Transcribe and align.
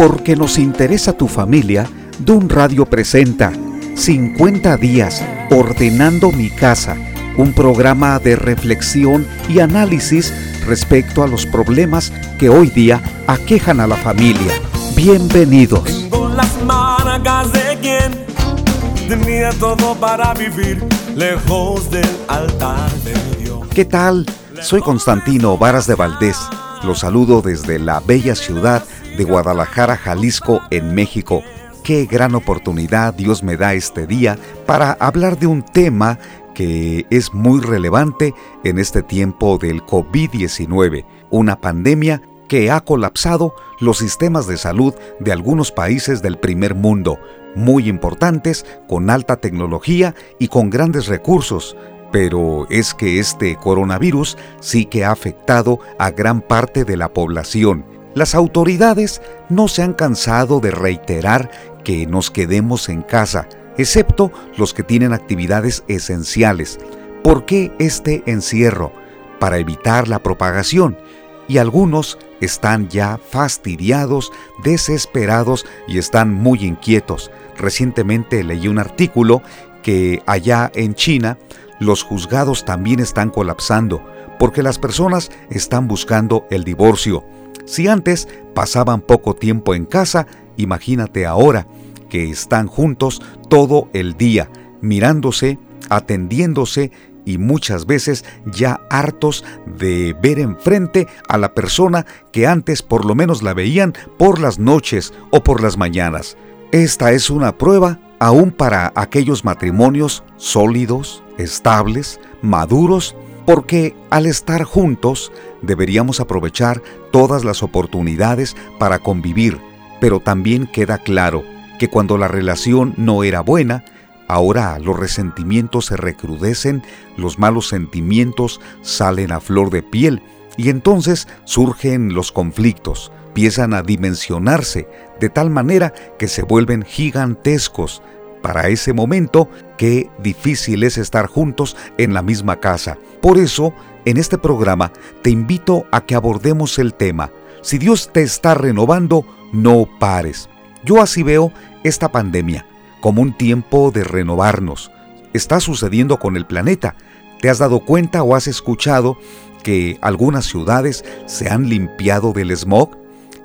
Porque 0.00 0.34
nos 0.34 0.56
interesa 0.56 1.12
tu 1.12 1.28
familia, 1.28 1.86
Dun 2.20 2.48
Radio 2.48 2.86
presenta 2.86 3.52
50 3.96 4.78
días 4.78 5.22
ordenando 5.50 6.32
mi 6.32 6.48
casa, 6.48 6.96
un 7.36 7.52
programa 7.52 8.18
de 8.18 8.34
reflexión 8.34 9.26
y 9.46 9.58
análisis 9.58 10.32
respecto 10.64 11.22
a 11.22 11.26
los 11.26 11.44
problemas 11.44 12.14
que 12.38 12.48
hoy 12.48 12.70
día 12.70 13.02
aquejan 13.26 13.78
a 13.78 13.86
la 13.86 13.96
familia. 13.96 14.54
Bienvenidos. 14.96 15.84
Tengo 15.84 16.30
las 16.30 16.62
marcas 16.64 17.52
de 17.52 17.78
quien 17.82 19.06
tenía 19.06 19.50
todo 19.50 19.94
para 19.96 20.32
vivir 20.32 20.82
lejos 21.14 21.90
del 21.90 22.08
altar 22.26 22.90
de 23.04 23.42
Dios. 23.44 23.68
¿Qué 23.74 23.84
tal? 23.84 24.24
Soy 24.62 24.80
Constantino 24.80 25.58
Varas 25.58 25.86
de 25.86 25.94
Valdés. 25.94 26.38
Los 26.84 27.00
saludo 27.00 27.42
desde 27.42 27.78
la 27.78 28.00
bella 28.00 28.34
ciudad 28.34 28.82
de 29.16 29.24
Guadalajara, 29.24 29.96
Jalisco, 29.96 30.60
en 30.70 30.94
México. 30.94 31.42
Qué 31.82 32.06
gran 32.06 32.34
oportunidad 32.34 33.14
Dios 33.14 33.42
me 33.42 33.56
da 33.56 33.74
este 33.74 34.06
día 34.06 34.38
para 34.66 34.92
hablar 34.92 35.38
de 35.38 35.46
un 35.46 35.62
tema 35.62 36.18
que 36.54 37.06
es 37.10 37.32
muy 37.32 37.60
relevante 37.60 38.34
en 38.64 38.78
este 38.78 39.02
tiempo 39.02 39.56
del 39.58 39.82
COVID-19, 39.82 41.04
una 41.30 41.60
pandemia 41.60 42.22
que 42.48 42.70
ha 42.70 42.80
colapsado 42.80 43.54
los 43.78 43.98
sistemas 43.98 44.46
de 44.46 44.56
salud 44.56 44.94
de 45.20 45.32
algunos 45.32 45.72
países 45.72 46.20
del 46.20 46.36
primer 46.36 46.74
mundo, 46.74 47.18
muy 47.54 47.88
importantes, 47.88 48.66
con 48.88 49.08
alta 49.08 49.36
tecnología 49.36 50.14
y 50.38 50.48
con 50.48 50.68
grandes 50.68 51.06
recursos, 51.06 51.76
pero 52.12 52.66
es 52.70 52.92
que 52.92 53.20
este 53.20 53.56
coronavirus 53.56 54.36
sí 54.60 54.84
que 54.84 55.04
ha 55.04 55.12
afectado 55.12 55.78
a 55.98 56.10
gran 56.10 56.40
parte 56.40 56.84
de 56.84 56.96
la 56.96 57.08
población. 57.12 57.84
Las 58.14 58.34
autoridades 58.34 59.22
no 59.48 59.68
se 59.68 59.82
han 59.82 59.92
cansado 59.92 60.60
de 60.60 60.72
reiterar 60.72 61.50
que 61.84 62.06
nos 62.06 62.30
quedemos 62.30 62.88
en 62.88 63.02
casa, 63.02 63.48
excepto 63.78 64.32
los 64.56 64.74
que 64.74 64.82
tienen 64.82 65.12
actividades 65.12 65.84
esenciales. 65.86 66.78
¿Por 67.22 67.44
qué 67.44 67.72
este 67.78 68.22
encierro? 68.26 68.92
Para 69.38 69.58
evitar 69.58 70.08
la 70.08 70.18
propagación. 70.18 70.98
Y 71.46 71.58
algunos 71.58 72.18
están 72.40 72.88
ya 72.88 73.18
fastidiados, 73.30 74.32
desesperados 74.64 75.66
y 75.86 75.98
están 75.98 76.34
muy 76.34 76.64
inquietos. 76.64 77.30
Recientemente 77.56 78.42
leí 78.42 78.68
un 78.68 78.78
artículo 78.78 79.42
que 79.82 80.22
allá 80.26 80.70
en 80.74 80.94
China 80.94 81.38
los 81.78 82.02
juzgados 82.02 82.64
también 82.64 83.00
están 83.00 83.30
colapsando 83.30 84.04
porque 84.38 84.62
las 84.62 84.78
personas 84.78 85.30
están 85.50 85.86
buscando 85.86 86.46
el 86.50 86.64
divorcio. 86.64 87.24
Si 87.70 87.86
antes 87.86 88.26
pasaban 88.52 89.00
poco 89.00 89.36
tiempo 89.36 89.76
en 89.76 89.84
casa, 89.84 90.26
imagínate 90.56 91.24
ahora 91.24 91.68
que 92.08 92.28
están 92.28 92.66
juntos 92.66 93.22
todo 93.48 93.88
el 93.92 94.16
día, 94.16 94.50
mirándose, 94.80 95.56
atendiéndose 95.88 96.90
y 97.24 97.38
muchas 97.38 97.86
veces 97.86 98.24
ya 98.44 98.80
hartos 98.90 99.44
de 99.78 100.16
ver 100.20 100.40
enfrente 100.40 101.06
a 101.28 101.38
la 101.38 101.54
persona 101.54 102.06
que 102.32 102.48
antes 102.48 102.82
por 102.82 103.04
lo 103.04 103.14
menos 103.14 103.40
la 103.40 103.54
veían 103.54 103.94
por 104.18 104.40
las 104.40 104.58
noches 104.58 105.14
o 105.30 105.44
por 105.44 105.62
las 105.62 105.76
mañanas. 105.76 106.36
Esta 106.72 107.12
es 107.12 107.30
una 107.30 107.56
prueba 107.56 108.00
aún 108.18 108.50
para 108.50 108.92
aquellos 108.96 109.44
matrimonios 109.44 110.24
sólidos, 110.38 111.22
estables, 111.38 112.18
maduros, 112.42 113.14
porque 113.46 113.94
al 114.10 114.26
estar 114.26 114.64
juntos 114.64 115.32
deberíamos 115.62 116.20
aprovechar 116.20 116.82
todas 117.10 117.44
las 117.44 117.62
oportunidades 117.62 118.56
para 118.78 118.98
convivir, 118.98 119.58
pero 120.00 120.20
también 120.20 120.66
queda 120.66 120.98
claro 120.98 121.44
que 121.78 121.88
cuando 121.88 122.18
la 122.18 122.28
relación 122.28 122.94
no 122.96 123.24
era 123.24 123.40
buena, 123.40 123.84
ahora 124.28 124.78
los 124.78 124.98
resentimientos 124.98 125.86
se 125.86 125.96
recrudecen, 125.96 126.82
los 127.16 127.38
malos 127.38 127.68
sentimientos 127.68 128.60
salen 128.82 129.32
a 129.32 129.40
flor 129.40 129.70
de 129.70 129.82
piel 129.82 130.22
y 130.56 130.68
entonces 130.68 131.26
surgen 131.44 132.14
los 132.14 132.32
conflictos, 132.32 133.12
empiezan 133.28 133.74
a 133.74 133.82
dimensionarse 133.82 134.88
de 135.20 135.30
tal 135.30 135.50
manera 135.50 135.94
que 136.18 136.28
se 136.28 136.42
vuelven 136.42 136.82
gigantescos. 136.82 138.02
Para 138.42 138.68
ese 138.68 138.92
momento, 138.92 139.48
qué 139.76 140.10
difícil 140.18 140.82
es 140.82 140.98
estar 140.98 141.26
juntos 141.26 141.76
en 141.98 142.14
la 142.14 142.22
misma 142.22 142.60
casa. 142.60 142.98
Por 143.20 143.38
eso, 143.38 143.74
en 144.04 144.16
este 144.16 144.38
programa 144.38 144.92
te 145.22 145.30
invito 145.30 145.86
a 145.92 146.04
que 146.06 146.14
abordemos 146.14 146.78
el 146.78 146.94
tema. 146.94 147.30
Si 147.62 147.78
Dios 147.78 148.10
te 148.12 148.22
está 148.22 148.54
renovando, 148.54 149.24
no 149.52 149.86
pares. 149.98 150.48
Yo 150.84 151.02
así 151.02 151.22
veo 151.22 151.52
esta 151.84 152.10
pandemia, 152.10 152.66
como 153.00 153.20
un 153.20 153.36
tiempo 153.36 153.90
de 153.90 154.04
renovarnos. 154.04 154.90
Está 155.34 155.60
sucediendo 155.60 156.18
con 156.18 156.36
el 156.36 156.46
planeta. 156.46 156.96
¿Te 157.40 157.50
has 157.50 157.58
dado 157.58 157.80
cuenta 157.80 158.22
o 158.22 158.34
has 158.34 158.46
escuchado 158.46 159.18
que 159.62 159.98
algunas 160.00 160.46
ciudades 160.46 161.04
se 161.26 161.50
han 161.50 161.68
limpiado 161.68 162.32
del 162.32 162.56
smog? 162.56 162.99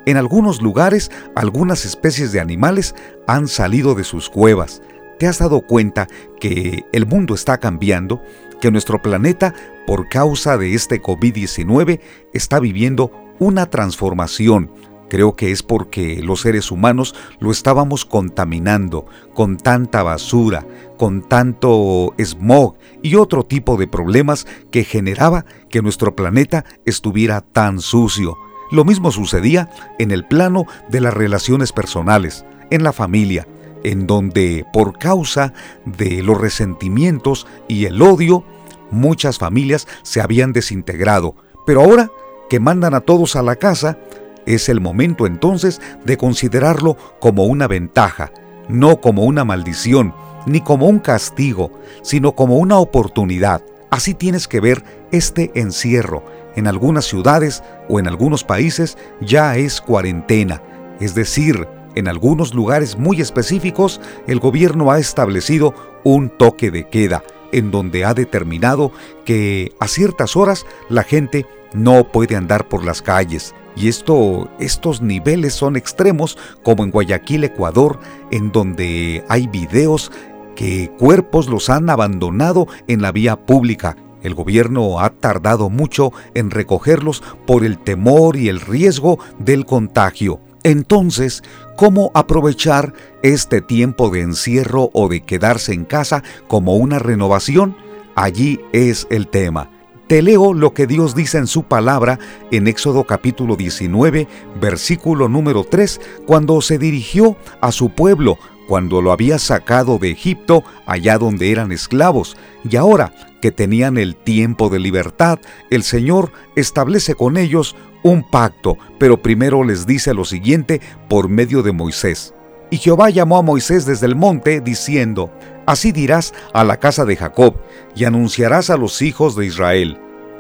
En 0.06 0.18
algunos 0.18 0.62
lugares, 0.62 1.10
algunas 1.36 1.86
especies 1.86 2.32
de 2.32 2.40
animales 2.40 2.94
han 3.28 3.48
salido 3.48 3.96
de 3.96 4.04
sus 4.04 4.30
cuevas. 4.30 4.82
¿Te 5.18 5.28
has 5.28 5.40
dado 5.40 5.62
cuenta 5.62 6.08
que 6.40 6.84
el 6.92 7.08
mundo 7.08 7.34
está 7.34 7.58
cambiando? 7.58 8.22
Que 8.62 8.70
nuestro 8.70 9.02
planeta, 9.02 9.56
por 9.88 10.08
causa 10.10 10.58
de 10.58 10.76
este 10.76 11.02
COVID-19, 11.02 12.02
está 12.34 12.60
viviendo 12.60 13.12
una 13.40 13.66
transformación. 13.68 14.72
Creo 15.10 15.36
que 15.36 15.52
es 15.52 15.64
porque 15.64 16.22
los 16.22 16.42
seres 16.42 16.72
humanos 16.72 17.16
lo 17.40 17.52
estábamos 17.52 18.06
contaminando 18.06 19.06
con 19.34 19.58
tanta 19.58 20.04
basura, 20.04 20.66
con 20.98 21.28
tanto 21.28 22.14
smog 22.20 22.76
y 23.02 23.16
otro 23.16 23.44
tipo 23.44 23.78
de 23.78 23.88
problemas 23.88 24.48
que 24.72 24.84
generaba 24.84 25.46
que 25.70 25.82
nuestro 25.82 26.16
planeta 26.16 26.66
estuviera 26.86 27.42
tan 27.42 27.80
sucio. 27.80 28.38
Lo 28.72 28.86
mismo 28.86 29.12
sucedía 29.12 29.70
en 30.00 30.12
el 30.12 30.26
plano 30.26 30.66
de 30.90 31.02
las 31.02 31.14
relaciones 31.14 31.72
personales, 31.72 32.46
en 32.72 32.84
la 32.84 32.94
familia, 32.94 33.48
en 33.84 34.08
donde 34.08 34.66
por 34.74 34.98
causa 34.98 35.54
de 35.86 36.24
los 36.24 36.40
resentimientos 36.40 37.46
y 37.68 37.86
el 37.86 38.02
odio, 38.02 38.44
muchas 38.90 39.38
familias 39.38 39.88
se 40.02 40.22
habían 40.22 40.54
desintegrado. 40.54 41.36
Pero 41.66 41.82
ahora 41.82 42.12
que 42.50 42.60
mandan 42.60 42.94
a 42.94 43.02
todos 43.02 43.36
a 43.36 43.44
la 43.44 43.56
casa, 43.56 43.98
es 44.46 44.70
el 44.70 44.82
momento 44.82 45.26
entonces 45.26 45.82
de 46.04 46.18
considerarlo 46.18 46.98
como 47.20 47.46
una 47.46 47.68
ventaja, 47.68 48.32
no 48.68 49.02
como 49.02 49.24
una 49.24 49.44
maldición, 49.44 50.14
ni 50.46 50.62
como 50.62 50.88
un 50.88 51.00
castigo, 51.00 51.72
sino 52.02 52.34
como 52.34 52.58
una 52.58 52.78
oportunidad. 52.78 53.64
Así 53.90 54.14
tienes 54.14 54.48
que 54.48 54.60
ver 54.60 54.84
este 55.12 55.52
encierro, 55.56 56.24
en 56.56 56.68
algunas 56.68 57.06
ciudades 57.06 57.64
o 57.90 58.00
en 58.00 58.08
algunos 58.08 58.44
países 58.44 58.98
ya 59.22 59.56
es 59.58 59.82
cuarentena, 59.82 60.62
es 61.00 61.16
decir, 61.16 61.68
en 61.96 62.08
algunos 62.08 62.54
lugares 62.54 62.98
muy 62.98 63.22
específicos 63.22 64.02
el 64.28 64.40
gobierno 64.40 64.92
ha 64.92 65.00
establecido 65.00 65.74
un 66.04 66.30
toque 66.30 66.70
de 66.70 66.88
queda, 66.88 67.24
en 67.52 67.72
donde 67.72 68.06
ha 68.06 68.14
determinado 68.14 68.92
que 69.24 69.72
a 69.80 69.88
ciertas 69.88 70.36
horas 70.36 70.66
la 70.90 71.04
gente 71.04 71.46
no 71.74 72.12
puede 72.12 72.36
andar 72.36 72.68
por 72.68 72.84
las 72.84 73.02
calles. 73.02 73.56
Y 73.76 73.90
esto, 73.90 74.50
estos 74.60 75.02
niveles 75.02 75.54
son 75.54 75.76
extremos, 75.76 76.38
como 76.64 76.84
en 76.84 76.92
Guayaquil, 76.92 77.44
Ecuador, 77.44 78.00
en 78.32 78.52
donde 78.52 79.24
hay 79.28 79.48
videos 79.48 80.12
que 80.56 80.90
cuerpos 80.98 81.50
los 81.50 81.70
han 81.70 81.90
abandonado 81.90 82.68
en 82.88 83.02
la 83.02 83.12
vía 83.12 83.36
pública 83.36 83.98
el 84.26 84.34
gobierno 84.34 85.00
ha 85.00 85.12
tardado 85.12 85.70
mucho 85.70 86.12
en 86.34 86.52
recogerlos 86.52 87.24
por 87.46 87.64
el 87.64 87.78
temor 87.78 88.36
y 88.36 88.50
el 88.50 88.60
riesgo 88.60 89.20
del 89.40 89.66
contagio. 89.66 90.42
Entonces, 90.64 91.44
¿cómo 91.78 92.10
aprovechar 92.16 92.94
este 93.22 93.62
tiempo 93.62 94.10
de 94.10 94.22
encierro 94.22 94.90
o 94.94 95.08
de 95.08 95.22
quedarse 95.22 95.74
en 95.74 95.86
casa 95.86 96.24
como 96.48 96.76
una 96.76 96.98
renovación? 96.98 97.78
Allí 98.16 98.60
es 98.74 99.06
el 99.12 99.28
tema. 99.28 99.70
Te 100.08 100.22
leo 100.22 100.54
lo 100.54 100.74
que 100.74 100.88
Dios 100.88 101.16
dice 101.16 101.38
en 101.38 101.48
su 101.48 101.64
palabra 101.64 102.20
en 102.52 102.68
Éxodo 102.68 103.04
capítulo 103.06 103.56
19, 103.56 104.28
versículo 104.60 105.28
número 105.30 105.64
3, 105.64 106.02
cuando 106.26 106.62
se 106.62 106.78
dirigió 106.78 107.38
a 107.62 107.72
su 107.72 107.90
pueblo 107.90 108.38
cuando 108.68 109.02
lo 109.02 109.12
había 109.12 109.40
sacado 109.40 109.98
de 109.98 110.12
Egipto, 110.12 110.64
allá 110.86 111.18
donde 111.18 111.52
eran 111.52 111.72
esclavos, 111.72 112.36
y 112.68 112.76
ahora 112.76 113.14
que 113.46 113.52
tenían 113.52 114.00
el 114.00 114.16
tiempo 114.16 114.70
de 114.70 114.80
libertad, 114.80 115.38
el 115.70 115.84
Señor 115.84 116.32
establece 116.56 117.14
con 117.14 117.38
ellos 117.38 117.76
un 118.02 118.28
pacto, 118.28 118.76
pero 118.98 119.22
primero 119.22 119.64
les 119.64 119.86
dice 119.86 120.16
lo 120.16 120.26
siguiente 120.26 120.82
por 121.08 121.30
medio 121.30 121.62
de 121.62 121.72
Moisés. 121.72 122.34
Y 122.72 122.78
Jehová 122.78 123.12
llamó 123.12 123.38
a 123.38 123.44
Moisés 123.44 123.86
desde 123.86 124.08
el 124.08 124.16
monte, 124.16 124.62
diciendo, 124.62 125.32
Así 125.68 125.92
dirás 125.92 126.34
a 126.56 126.64
la 126.64 126.80
casa 126.80 127.06
de 127.06 127.16
Jacob, 127.16 127.54
y 127.96 128.06
anunciarás 128.06 128.72
a 128.72 128.78
los 128.78 129.04
hijos 129.04 129.36
de 129.36 129.46
Israel. 129.46 130.00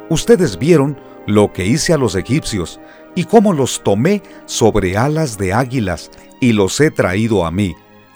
Ustedes 0.09 0.57
vieron 0.57 0.99
lo 1.27 1.53
que 1.53 1.63
hice 1.63 1.93
a 1.93 1.99
los 1.99 2.15
egipcios, 2.15 2.79
y 3.13 3.25
cómo 3.25 3.53
los 3.53 3.83
tomé 3.83 4.23
sobre 4.47 4.97
alas 4.97 5.37
de 5.37 5.53
águilas 5.53 6.09
y 6.39 6.53
los 6.53 6.81
he 6.81 6.89
traído 6.89 7.45
a 7.45 7.51
mí. 7.51 7.75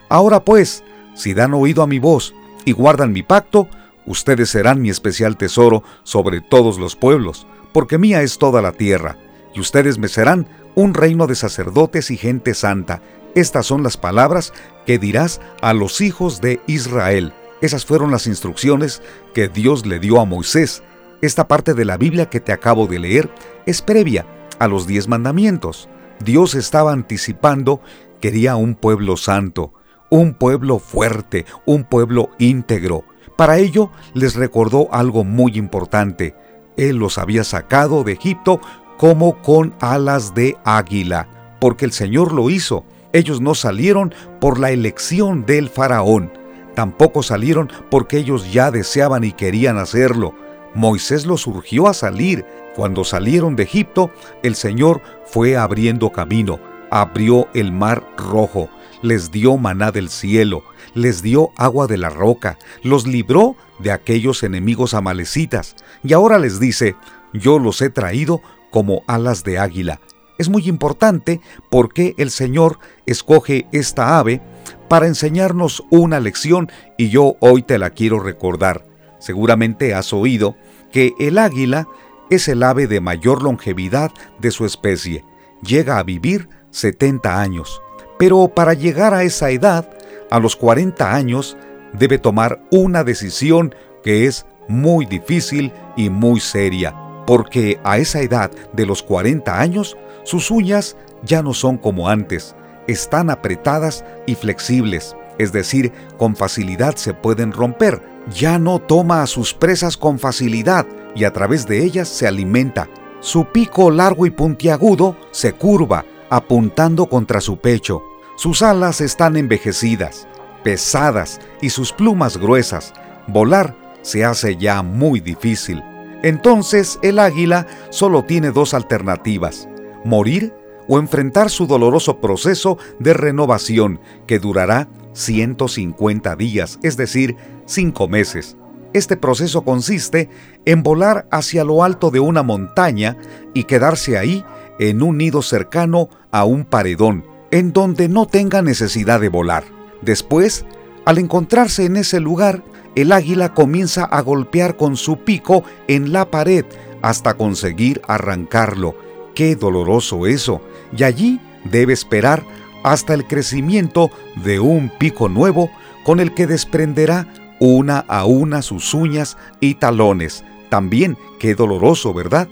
Ahora 0.09 0.44
pues, 0.44 0.83
si 1.13 1.35
dan 1.35 1.53
oído 1.53 1.83
a 1.83 1.88
mi 1.88 2.00
voz 2.00 2.33
y 2.65 2.71
guardan 2.71 3.12
mi 3.12 3.21
pacto, 3.21 3.69
ustedes 4.09 4.50
serán 4.50 4.81
mi 4.81 4.89
especial 4.89 5.38
tesoro 5.38 5.83
sobre 6.03 6.41
todos 6.41 6.77
los 6.77 6.97
pueblos, 6.97 7.47
porque 7.71 7.97
mía 7.97 8.23
es 8.23 8.39
toda 8.39 8.61
la 8.61 8.73
tierra, 8.73 9.17
y 9.56 9.61
ustedes 9.61 9.97
me 9.97 10.09
serán 10.09 10.47
un 10.75 10.94
reino 10.94 11.27
de 11.27 11.35
sacerdotes 11.35 12.11
y 12.11 12.17
gente 12.17 12.53
santa. 12.53 13.01
Estas 13.35 13.67
son 13.67 13.83
las 13.83 13.95
palabras 13.95 14.51
que 14.85 14.97
dirás 14.97 15.39
a 15.61 15.73
los 15.73 16.01
hijos 16.01 16.41
de 16.41 16.59
Israel. 16.67 17.33
Esas 17.61 17.85
fueron 17.85 18.11
las 18.11 18.27
instrucciones 18.27 19.01
que 19.33 19.47
Dios 19.47 19.85
le 19.85 20.00
dio 20.00 20.19
a 20.19 20.25
Moisés. 20.25 20.81
Esta 21.21 21.47
parte 21.47 21.73
de 21.73 21.85
la 21.85 21.97
Biblia 21.97 22.29
que 22.29 22.39
te 22.39 22.51
acabo 22.51 22.88
de 22.88 23.00
leer 23.00 23.29
es 23.65 23.81
previa 23.81 24.25
a 24.57 24.67
los 24.67 24.88
diez 24.88 25.07
mandamientos. 25.07 25.89
Dios 26.19 26.56
estaba 26.56 26.91
anticipando, 26.91 27.81
quería 28.19 28.56
un 28.56 28.75
pueblo 28.75 29.17
santo, 29.17 29.73
un 30.09 30.33
pueblo 30.33 30.79
fuerte, 30.79 31.45
un 31.65 31.83
pueblo 31.83 32.29
íntegro. 32.38 33.03
Para 33.35 33.57
ello 33.57 33.91
les 34.13 34.35
recordó 34.35 34.88
algo 34.91 35.23
muy 35.23 35.57
importante. 35.57 36.35
Él 36.77 36.97
los 36.97 37.17
había 37.17 37.44
sacado 37.44 38.03
de 38.03 38.13
Egipto 38.13 38.59
como 38.97 39.41
con 39.41 39.73
alas 39.79 40.33
de 40.33 40.57
águila, 40.65 41.27
porque 41.59 41.85
el 41.85 41.91
Señor 41.91 42.33
lo 42.33 42.50
hizo. 42.50 42.83
Ellos 43.13 43.41
no 43.41 43.56
salieron 43.56 44.13
por 44.39 44.59
la 44.59 44.71
elección 44.71 45.45
del 45.45 45.69
faraón, 45.69 46.31
tampoco 46.75 47.23
salieron 47.23 47.71
porque 47.89 48.17
ellos 48.17 48.51
ya 48.51 48.71
deseaban 48.71 49.23
y 49.23 49.31
querían 49.31 49.77
hacerlo. 49.77 50.35
Moisés 50.75 51.25
los 51.25 51.47
urgió 51.47 51.88
a 51.88 51.94
salir. 51.94 52.45
Cuando 52.75 53.03
salieron 53.03 53.56
de 53.56 53.63
Egipto, 53.63 54.11
el 54.44 54.56
Señor 54.56 55.01
fue 55.25 55.57
abriendo 55.57 56.11
camino, 56.11 56.59
abrió 56.91 57.47
el 57.53 57.71
mar 57.71 58.03
rojo, 58.17 58.69
les 59.01 59.31
dio 59.31 59.57
maná 59.57 59.91
del 59.91 60.09
cielo, 60.09 60.63
les 60.93 61.21
dio 61.21 61.51
agua 61.57 61.87
de 61.87 61.97
la 61.97 62.09
roca, 62.09 62.57
los 62.83 63.07
libró 63.07 63.55
de 63.79 63.91
aquellos 63.91 64.43
enemigos 64.43 64.93
amalecitas, 64.93 65.75
y 66.03 66.13
ahora 66.13 66.39
les 66.39 66.59
dice, 66.59 66.95
yo 67.33 67.59
los 67.59 67.81
he 67.81 67.89
traído 67.89 68.41
como 68.71 69.03
alas 69.07 69.43
de 69.43 69.59
águila. 69.59 69.99
Es 70.37 70.49
muy 70.49 70.69
importante 70.69 71.41
porque 71.69 72.15
el 72.17 72.31
Señor 72.31 72.79
escoge 73.05 73.67
esta 73.71 74.19
ave 74.19 74.41
para 74.87 75.07
enseñarnos 75.07 75.83
una 75.89 76.19
lección 76.19 76.71
y 76.97 77.09
yo 77.09 77.35
hoy 77.41 77.61
te 77.61 77.77
la 77.77 77.89
quiero 77.89 78.19
recordar. 78.19 78.85
Seguramente 79.19 79.93
has 79.93 80.13
oído 80.13 80.55
que 80.91 81.13
el 81.19 81.37
águila 81.37 81.87
es 82.29 82.47
el 82.47 82.63
ave 82.63 82.87
de 82.87 83.01
mayor 83.01 83.43
longevidad 83.43 84.11
de 84.39 84.51
su 84.51 84.65
especie. 84.65 85.25
Llega 85.61 85.99
a 85.99 86.03
vivir 86.03 86.47
70 86.71 87.41
años. 87.41 87.81
Pero 88.19 88.48
para 88.50 88.75
llegar 88.75 89.16
a 89.16 89.24
esa 89.24 89.50
edad, 89.50 89.89
a 90.30 90.39
los 90.39 90.56
40 90.56 91.16
años, 91.16 91.57
debe 91.94 92.19
tomar 92.19 92.62
una 92.69 93.04
decisión 93.04 93.74
que 94.04 94.27
es 94.27 94.45
muy 94.68 95.07
difícil 95.07 95.74
y 95.98 96.12
muy 96.12 96.39
seria 96.39 96.94
porque 97.30 97.80
a 97.83 98.00
esa 98.00 98.21
edad 98.21 98.50
de 98.74 98.88
los 98.88 99.04
40 99.04 99.62
años, 99.62 99.95
sus 100.24 100.50
uñas 100.50 100.98
ya 101.21 101.44
no 101.44 101.54
son 101.54 101.77
como 101.77 102.10
antes, 102.10 102.56
están 102.88 103.30
apretadas 103.30 104.04
y 104.25 104.33
flexibles, 104.33 105.16
es 105.38 105.51
decir, 105.51 105.92
con 106.18 106.36
facilidad 106.36 106.95
se 106.95 107.13
pueden 107.13 107.51
romper. 107.51 108.01
Ya 108.33 108.57
no 108.57 108.80
toma 108.80 109.21
a 109.21 109.27
sus 109.27 109.54
presas 109.54 109.95
con 109.95 110.18
facilidad 110.18 110.88
y 111.16 111.24
a 111.24 111.31
través 111.31 111.68
de 111.68 111.83
ellas 111.83 112.07
se 112.07 112.25
alimenta. 112.25 112.89
Su 113.19 113.45
pico 113.45 113.92
largo 113.92 114.25
y 114.25 114.31
puntiagudo 114.31 115.16
se 115.30 115.54
curva, 115.54 116.06
apuntando 116.31 117.06
contra 117.06 117.42
su 117.42 117.57
pecho. 117.57 118.08
Sus 118.39 118.62
alas 118.62 119.01
están 119.01 119.36
envejecidas, 119.36 120.25
pesadas 120.63 121.41
y 121.62 121.71
sus 121.71 121.91
plumas 121.91 122.38
gruesas. 122.38 122.94
Volar 123.27 123.75
se 124.01 124.24
hace 124.24 124.56
ya 124.56 124.81
muy 124.81 125.19
difícil. 125.19 125.83
Entonces 126.24 127.00
el 127.01 127.19
águila 127.19 127.68
solo 127.89 128.24
tiene 128.24 128.51
dos 128.51 128.74
alternativas, 128.74 129.68
morir 130.06 130.53
o 130.88 131.00
enfrentar 131.00 131.50
su 131.50 131.68
doloroso 131.68 132.21
proceso 132.21 132.77
de 132.97 133.13
renovación 133.13 134.00
que 134.25 134.39
durará 134.39 134.88
150 135.12 136.38
días, 136.38 136.80
es 136.81 136.95
decir, 136.95 137.35
5 137.65 138.07
meses. 138.07 138.56
Este 138.94 139.18
proceso 139.18 139.65
consiste 139.65 140.30
en 140.63 140.81
volar 140.81 141.27
hacia 141.30 141.65
lo 141.65 141.83
alto 141.83 142.09
de 142.09 142.21
una 142.21 142.42
montaña 142.42 143.18
y 143.53 143.65
quedarse 143.65 144.18
ahí 144.18 144.45
en 144.80 145.01
un 145.01 145.18
nido 145.18 145.42
cercano 145.42 146.07
a 146.31 146.45
un 146.45 146.63
paredón, 146.63 147.25
en 147.51 147.73
donde 147.73 148.07
no 148.09 148.25
tenga 148.25 148.61
necesidad 148.61 149.19
de 149.19 149.29
volar. 149.29 149.63
Después, 150.01 150.65
al 151.05 151.17
encontrarse 151.17 151.85
en 151.85 151.97
ese 151.97 152.19
lugar, 152.19 152.63
el 152.95 153.11
águila 153.11 153.53
comienza 153.53 154.03
a 154.03 154.21
golpear 154.21 154.77
con 154.77 154.97
su 154.97 155.17
pico 155.17 155.63
en 155.87 156.11
la 156.11 156.29
pared 156.29 156.65
hasta 157.01 157.35
conseguir 157.35 158.01
arrancarlo. 158.07 158.95
¡Qué 159.35 159.55
doloroso 159.55 160.27
eso! 160.27 160.61
Y 160.95 161.03
allí 161.03 161.39
debe 161.63 161.93
esperar 161.93 162.43
hasta 162.83 163.13
el 163.13 163.25
crecimiento 163.25 164.09
de 164.43 164.59
un 164.59 164.91
pico 164.99 165.29
nuevo 165.29 165.69
con 166.03 166.19
el 166.19 166.33
que 166.33 166.47
desprenderá 166.47 167.27
una 167.59 167.99
a 167.99 168.25
una 168.25 168.61
sus 168.61 168.93
uñas 168.93 169.37
y 169.59 169.75
talones. 169.75 170.43
También 170.69 171.17
qué 171.39 171.55
doloroso, 171.55 172.13
¿verdad? 172.13 172.47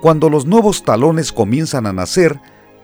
Cuando 0.00 0.30
los 0.30 0.46
nuevos 0.46 0.82
talones 0.82 1.32
comienzan 1.32 1.86
a 1.86 1.92
nacer, 1.92 2.40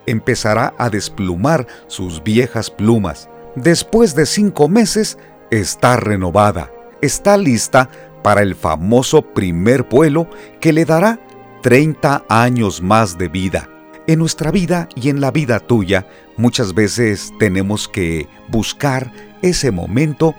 empezará 0.06 0.74
a 0.78 0.90
desplumar 0.90 1.66
sus 1.86 2.22
viejas 2.22 2.70
plumas. 2.70 3.28
Después 3.54 4.14
de 4.14 4.26
cinco 4.26 4.68
meses, 4.68 5.18
está 5.50 5.96
renovada 5.96 6.70
está 7.00 7.36
lista 7.36 7.88
para 8.22 8.42
el 8.42 8.54
famoso 8.54 9.22
primer 9.22 9.84
vuelo 9.84 10.28
que 10.60 10.72
le 10.72 10.84
dará 10.84 11.20
30 11.62 12.24
años 12.28 12.82
más 12.82 13.18
de 13.18 13.28
vida. 13.28 13.68
En 14.06 14.20
nuestra 14.20 14.50
vida 14.50 14.88
y 14.94 15.08
en 15.08 15.20
la 15.20 15.30
vida 15.30 15.60
tuya 15.60 16.06
muchas 16.36 16.74
veces 16.74 17.32
tenemos 17.38 17.88
que 17.88 18.28
buscar 18.48 19.12
ese 19.42 19.70
momento 19.70 20.34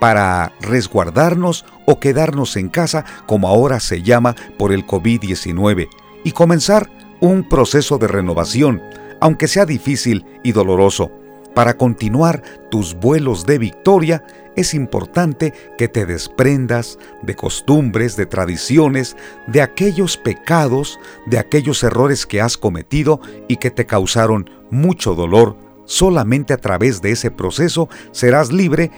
para 0.00 0.52
resguardarnos 0.60 1.64
o 1.86 2.00
quedarnos 2.00 2.56
en 2.56 2.68
casa 2.68 3.04
como 3.26 3.48
ahora 3.48 3.78
se 3.80 4.02
llama 4.02 4.34
por 4.58 4.72
el 4.72 4.86
COVID-19 4.86 5.88
y 6.24 6.32
comenzar 6.32 6.90
un 7.20 7.48
proceso 7.48 7.98
de 7.98 8.08
renovación, 8.08 8.82
aunque 9.22 9.46
sea 9.46 9.64
difícil 9.64 10.26
y 10.42 10.50
doloroso. 10.50 11.12
Para 11.54 11.76
continuar 11.76 12.42
tus 12.72 12.94
vuelos 12.94 13.46
de 13.46 13.58
victoria 13.58 14.24
es 14.56 14.74
importante 14.74 15.54
que 15.78 15.86
te 15.86 16.06
desprendas 16.06 16.98
de 17.22 17.36
costumbres, 17.36 18.16
de 18.16 18.26
tradiciones, 18.26 19.16
de 19.46 19.62
aquellos 19.62 20.16
pecados, 20.16 20.98
de 21.26 21.38
aquellos 21.38 21.84
errores 21.84 22.26
que 22.26 22.40
has 22.40 22.56
cometido 22.58 23.20
y 23.46 23.56
que 23.56 23.70
te 23.70 23.86
causaron 23.86 24.50
mucho 24.70 25.14
dolor. 25.14 25.56
Solamente 25.84 26.52
a 26.52 26.58
través 26.58 27.00
de 27.00 27.12
ese 27.12 27.30
proceso 27.30 27.88
serás 28.10 28.50
libre 28.50 28.90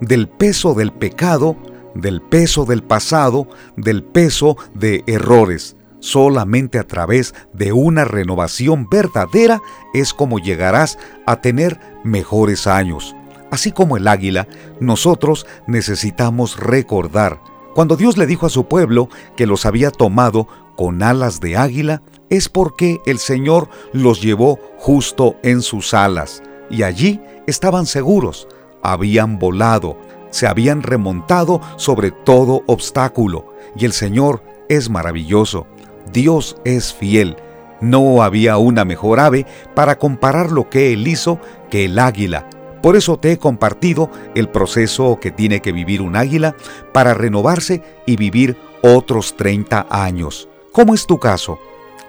del 0.00 0.28
peso 0.28 0.74
del 0.74 0.92
pecado, 0.92 1.56
del 1.96 2.22
peso 2.22 2.66
del 2.66 2.84
pasado, 2.84 3.48
del 3.76 4.04
peso 4.04 4.56
de 4.74 5.02
errores. 5.08 5.74
Solamente 6.02 6.80
a 6.80 6.82
través 6.82 7.32
de 7.52 7.72
una 7.72 8.04
renovación 8.04 8.88
verdadera 8.90 9.62
es 9.94 10.12
como 10.12 10.40
llegarás 10.40 10.98
a 11.26 11.40
tener 11.40 11.78
mejores 12.02 12.66
años. 12.66 13.14
Así 13.52 13.70
como 13.70 13.96
el 13.96 14.08
águila, 14.08 14.48
nosotros 14.80 15.46
necesitamos 15.68 16.58
recordar. 16.58 17.40
Cuando 17.72 17.96
Dios 17.96 18.18
le 18.18 18.26
dijo 18.26 18.46
a 18.46 18.50
su 18.50 18.66
pueblo 18.66 19.08
que 19.36 19.46
los 19.46 19.64
había 19.64 19.92
tomado 19.92 20.48
con 20.76 21.04
alas 21.04 21.38
de 21.38 21.56
águila, 21.56 22.02
es 22.30 22.48
porque 22.48 22.98
el 23.06 23.20
Señor 23.20 23.68
los 23.92 24.20
llevó 24.20 24.58
justo 24.78 25.36
en 25.44 25.62
sus 25.62 25.94
alas, 25.94 26.42
y 26.68 26.82
allí 26.82 27.20
estaban 27.46 27.86
seguros, 27.86 28.48
habían 28.82 29.38
volado, 29.38 29.96
se 30.30 30.48
habían 30.48 30.82
remontado 30.82 31.60
sobre 31.76 32.10
todo 32.10 32.64
obstáculo, 32.66 33.54
y 33.76 33.84
el 33.84 33.92
Señor 33.92 34.42
es 34.68 34.90
maravilloso. 34.90 35.66
Dios 36.12 36.56
es 36.64 36.92
fiel. 36.92 37.36
No 37.80 38.22
había 38.22 38.58
una 38.58 38.84
mejor 38.84 39.20
ave 39.20 39.46
para 39.74 39.98
comparar 39.98 40.52
lo 40.52 40.70
que 40.70 40.92
él 40.92 41.06
hizo 41.08 41.40
que 41.70 41.84
el 41.84 41.98
águila. 41.98 42.48
Por 42.82 42.96
eso 42.96 43.16
te 43.16 43.32
he 43.32 43.38
compartido 43.38 44.10
el 44.34 44.48
proceso 44.48 45.18
que 45.20 45.30
tiene 45.30 45.60
que 45.60 45.72
vivir 45.72 46.02
un 46.02 46.16
águila 46.16 46.56
para 46.92 47.14
renovarse 47.14 47.82
y 48.06 48.16
vivir 48.16 48.56
otros 48.82 49.36
30 49.36 49.86
años. 49.88 50.48
¿Cómo 50.72 50.94
es 50.94 51.06
tu 51.06 51.18
caso? 51.18 51.58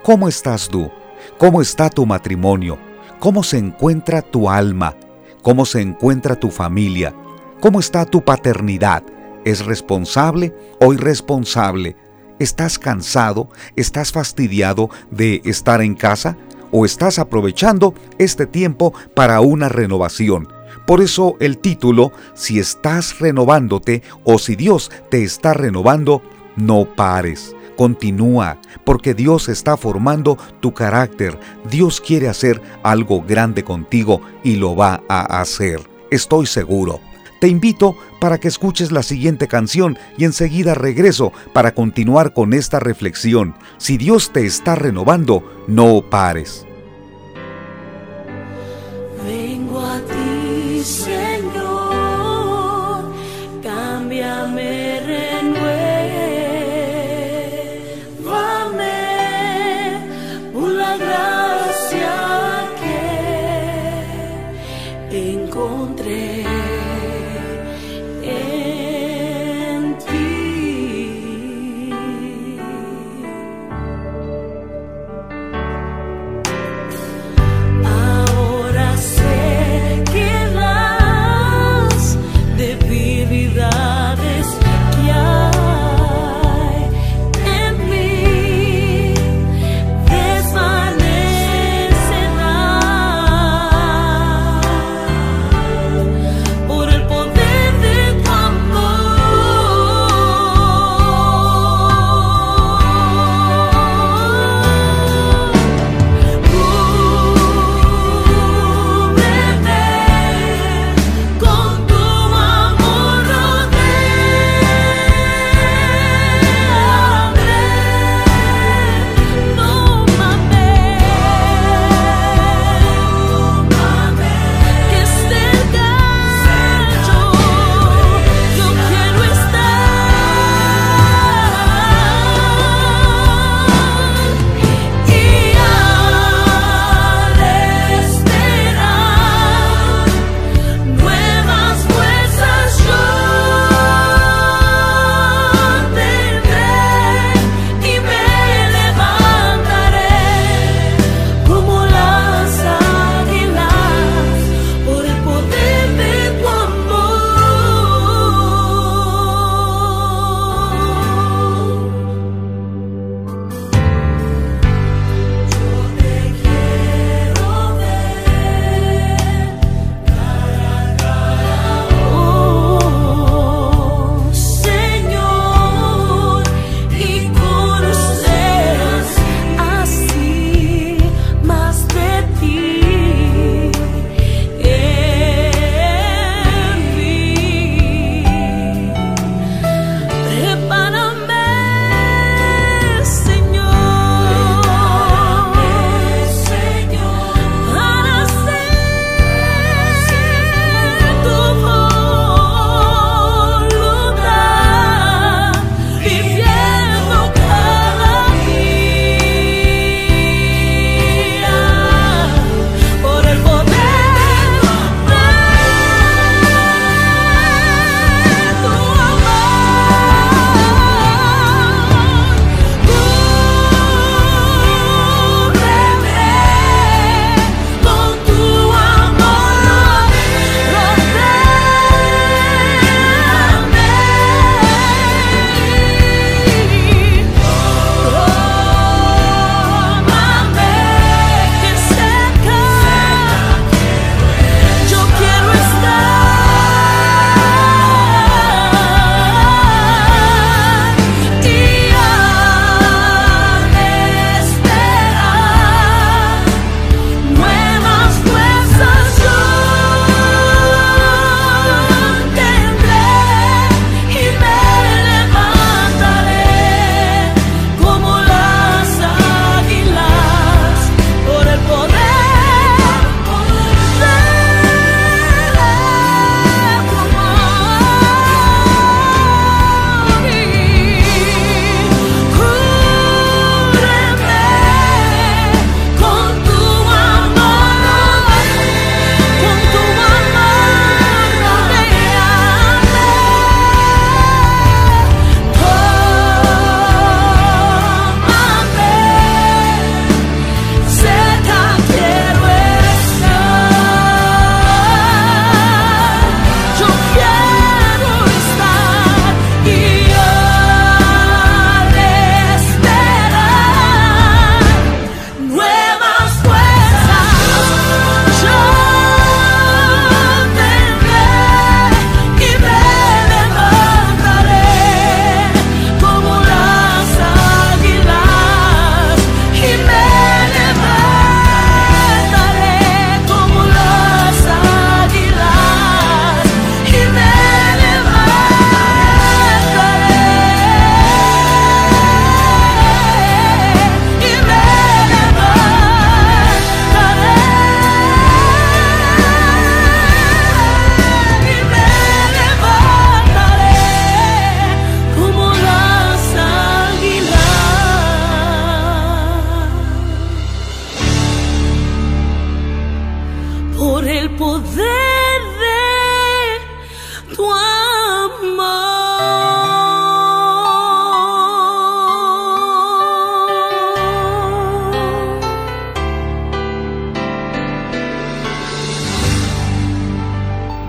¿Cómo 0.04 0.28
estás 0.28 0.70
tú? 0.70 0.90
¿Cómo 1.38 1.62
está 1.62 1.90
tu 1.90 2.06
matrimonio? 2.06 2.78
¿Cómo 3.20 3.44
se 3.44 3.58
encuentra 3.58 4.22
tu 4.22 4.50
alma? 4.50 4.96
¿Cómo 5.44 5.66
se 5.66 5.82
encuentra 5.82 6.36
tu 6.36 6.50
familia? 6.50 7.14
¿Cómo 7.60 7.80
está 7.80 8.06
tu 8.06 8.24
paternidad? 8.24 9.04
¿Es 9.46 9.66
responsable 9.66 10.56
o 10.80 10.94
irresponsable? 10.94 11.96
¿Estás 12.40 12.80
cansado? 12.80 13.50
¿Estás 13.75 14.12
fastidiado 14.12 14.90
de 15.12 15.42
estar 15.46 15.82
en 15.82 15.96
casa? 15.96 16.38
o 16.74 16.86
estás 16.86 17.20
aprovechando 17.20 17.94
este 18.18 18.48
tiempo 18.48 18.94
para 19.13 19.40
una 19.40 19.70
renovación. 19.70 20.50
Por 20.86 21.02
eso 21.02 21.38
el 21.40 21.60
título, 21.60 22.12
si 22.34 22.60
estás 22.60 23.20
renovándote 23.20 24.02
o 24.25 24.40
si 24.40 24.56
Dios 24.56 24.92
te 25.10 25.24
está 25.24 25.54
renovando, 25.54 26.24
no 26.58 26.86
pares. 26.96 27.56
Continúa, 27.78 28.60
porque 28.84 29.13
Dios 29.13 29.50
está 29.50 29.78
formando 29.78 30.38
tu 30.60 30.74
carácter. 30.74 31.40
Dios 31.70 32.02
quiere 32.02 32.28
hacer 32.28 32.62
algo 32.84 33.22
grande 33.22 33.63
contigo 33.63 34.22
y 34.44 34.58
lo 34.58 34.75
va 34.75 35.02
a 35.08 35.42
hacer. 35.42 35.80
Estoy 36.12 36.48
seguro. 36.48 37.00
Te 37.44 37.50
invito 37.50 37.98
para 38.22 38.40
que 38.40 38.48
escuches 38.48 38.94
la 38.94 39.04
siguiente 39.04 39.50
canción 39.50 39.98
y 40.18 40.24
enseguida 40.24 40.76
regreso 40.76 41.34
para 41.52 41.74
continuar 41.74 42.32
con 42.32 42.54
esta 42.54 42.80
reflexión. 42.80 43.54
Si 43.78 43.98
Dios 43.98 44.32
te 44.32 44.46
está 44.46 44.76
renovando, 44.76 45.66
no 45.68 46.10
pares. 46.10 46.66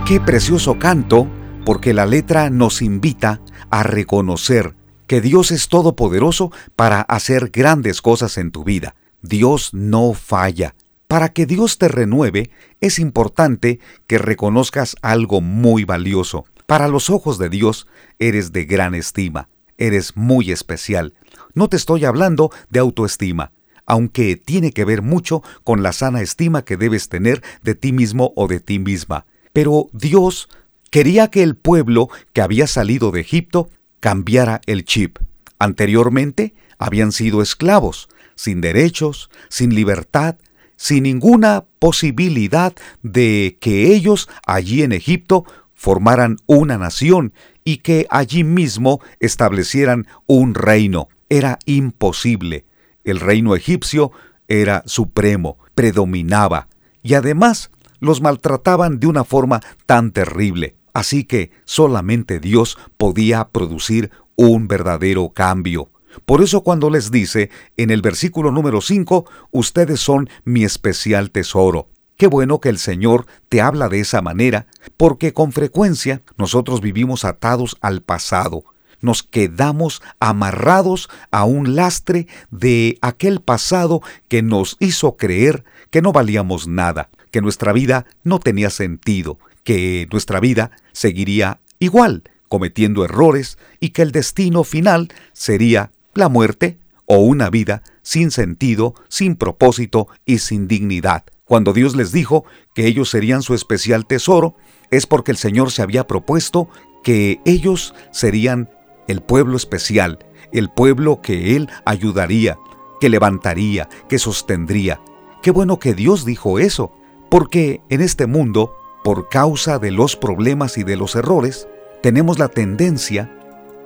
Qué 0.06 0.20
precioso 0.20 0.78
canto, 0.78 1.26
porque 1.64 1.94
la 1.94 2.04
letra 2.04 2.50
nos 2.50 2.82
invita 2.82 3.40
a 3.70 3.82
reconocer 3.82 4.76
que 5.06 5.22
Dios 5.22 5.50
es 5.50 5.68
todopoderoso 5.68 6.52
para 6.76 7.00
hacer 7.00 7.48
grandes 7.48 8.02
cosas 8.02 8.36
en 8.36 8.50
tu 8.50 8.64
vida. 8.64 8.96
Dios 9.22 9.72
no 9.72 10.12
falla. 10.12 10.74
Para 11.08 11.30
que 11.30 11.46
Dios 11.46 11.78
te 11.78 11.88
renueve, 11.88 12.50
es 12.82 12.98
importante 12.98 13.80
que 14.06 14.18
reconozcas 14.18 14.94
algo 15.00 15.40
muy 15.40 15.86
valioso. 15.86 16.44
Para 16.66 16.88
los 16.88 17.08
ojos 17.08 17.38
de 17.38 17.48
Dios, 17.48 17.86
eres 18.18 18.52
de 18.52 18.66
gran 18.66 18.94
estima, 18.94 19.48
eres 19.78 20.18
muy 20.18 20.52
especial. 20.52 21.14
No 21.54 21.70
te 21.70 21.78
estoy 21.78 22.04
hablando 22.04 22.50
de 22.68 22.80
autoestima, 22.80 23.52
aunque 23.86 24.36
tiene 24.36 24.72
que 24.72 24.84
ver 24.84 25.00
mucho 25.00 25.42
con 25.62 25.82
la 25.82 25.94
sana 25.94 26.20
estima 26.20 26.62
que 26.62 26.76
debes 26.76 27.08
tener 27.08 27.42
de 27.62 27.74
ti 27.74 27.92
mismo 27.92 28.34
o 28.36 28.48
de 28.48 28.60
ti 28.60 28.78
misma. 28.78 29.24
Pero 29.54 29.88
Dios 29.92 30.48
quería 30.90 31.28
que 31.28 31.42
el 31.42 31.54
pueblo 31.54 32.10
que 32.32 32.42
había 32.42 32.66
salido 32.66 33.12
de 33.12 33.20
Egipto 33.20 33.70
cambiara 34.00 34.60
el 34.66 34.84
chip. 34.84 35.18
Anteriormente 35.58 36.54
habían 36.76 37.12
sido 37.12 37.40
esclavos, 37.40 38.08
sin 38.34 38.60
derechos, 38.60 39.30
sin 39.48 39.72
libertad, 39.74 40.36
sin 40.76 41.04
ninguna 41.04 41.64
posibilidad 41.78 42.74
de 43.02 43.56
que 43.60 43.94
ellos 43.94 44.28
allí 44.44 44.82
en 44.82 44.90
Egipto 44.90 45.44
formaran 45.72 46.36
una 46.46 46.76
nación 46.76 47.32
y 47.62 47.76
que 47.76 48.08
allí 48.10 48.42
mismo 48.42 49.00
establecieran 49.20 50.08
un 50.26 50.54
reino. 50.54 51.08
Era 51.28 51.60
imposible. 51.64 52.66
El 53.04 53.20
reino 53.20 53.54
egipcio 53.54 54.10
era 54.48 54.82
supremo, 54.86 55.58
predominaba, 55.76 56.68
y 57.04 57.14
además 57.14 57.70
los 58.04 58.20
maltrataban 58.20 59.00
de 59.00 59.06
una 59.06 59.24
forma 59.24 59.60
tan 59.86 60.12
terrible. 60.12 60.76
Así 60.92 61.24
que 61.24 61.50
solamente 61.64 62.38
Dios 62.38 62.78
podía 62.96 63.48
producir 63.48 64.10
un 64.36 64.68
verdadero 64.68 65.30
cambio. 65.30 65.90
Por 66.24 66.42
eso 66.42 66.62
cuando 66.62 66.90
les 66.90 67.10
dice 67.10 67.50
en 67.76 67.90
el 67.90 68.00
versículo 68.00 68.52
número 68.52 68.80
5, 68.80 69.24
ustedes 69.50 70.00
son 70.00 70.28
mi 70.44 70.64
especial 70.64 71.30
tesoro. 71.30 71.88
Qué 72.16 72.28
bueno 72.28 72.60
que 72.60 72.68
el 72.68 72.78
Señor 72.78 73.26
te 73.48 73.60
habla 73.60 73.88
de 73.88 73.98
esa 73.98 74.22
manera, 74.22 74.68
porque 74.96 75.32
con 75.32 75.50
frecuencia 75.50 76.22
nosotros 76.36 76.80
vivimos 76.80 77.24
atados 77.24 77.76
al 77.80 78.02
pasado. 78.02 78.62
Nos 79.00 79.24
quedamos 79.24 80.00
amarrados 80.20 81.08
a 81.32 81.44
un 81.44 81.74
lastre 81.74 82.28
de 82.50 82.98
aquel 83.02 83.40
pasado 83.40 84.00
que 84.28 84.42
nos 84.42 84.76
hizo 84.78 85.16
creer 85.16 85.64
que 85.90 86.00
no 86.00 86.12
valíamos 86.12 86.68
nada, 86.68 87.10
que 87.34 87.42
nuestra 87.42 87.72
vida 87.72 88.06
no 88.22 88.38
tenía 88.38 88.70
sentido, 88.70 89.40
que 89.64 90.06
nuestra 90.12 90.38
vida 90.38 90.70
seguiría 90.92 91.58
igual, 91.80 92.22
cometiendo 92.46 93.04
errores 93.04 93.58
y 93.80 93.88
que 93.88 94.02
el 94.02 94.12
destino 94.12 94.62
final 94.62 95.08
sería 95.32 95.90
la 96.14 96.28
muerte 96.28 96.78
o 97.06 97.16
una 97.16 97.50
vida 97.50 97.82
sin 98.02 98.30
sentido, 98.30 98.94
sin 99.08 99.34
propósito 99.34 100.06
y 100.24 100.38
sin 100.38 100.68
dignidad. 100.68 101.24
Cuando 101.44 101.72
Dios 101.72 101.96
les 101.96 102.12
dijo 102.12 102.44
que 102.72 102.86
ellos 102.86 103.10
serían 103.10 103.42
su 103.42 103.54
especial 103.54 104.06
tesoro, 104.06 104.54
es 104.92 105.08
porque 105.08 105.32
el 105.32 105.36
Señor 105.36 105.72
se 105.72 105.82
había 105.82 106.06
propuesto 106.06 106.68
que 107.02 107.40
ellos 107.44 107.96
serían 108.12 108.70
el 109.08 109.22
pueblo 109.22 109.56
especial, 109.56 110.20
el 110.52 110.70
pueblo 110.70 111.20
que 111.20 111.56
Él 111.56 111.68
ayudaría, 111.84 112.58
que 113.00 113.08
levantaría, 113.08 113.88
que 114.08 114.20
sostendría. 114.20 115.00
Qué 115.42 115.50
bueno 115.50 115.80
que 115.80 115.94
Dios 115.94 116.24
dijo 116.24 116.60
eso, 116.60 116.92
porque 117.34 117.80
en 117.88 118.00
este 118.00 118.28
mundo, 118.28 118.76
por 119.02 119.28
causa 119.28 119.80
de 119.80 119.90
los 119.90 120.14
problemas 120.14 120.78
y 120.78 120.84
de 120.84 120.94
los 120.94 121.16
errores, 121.16 121.66
tenemos 122.00 122.38
la 122.38 122.46
tendencia 122.46 123.28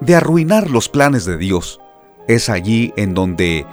de 0.03 0.17
arruinar 0.17 0.69
los 0.71 0.91
planes 0.91 1.25
de 1.25 1.39
Dios. 1.39 1.81
Es 2.27 2.51
allí 2.51 2.93
en 2.99 3.15
donde 3.15 3.65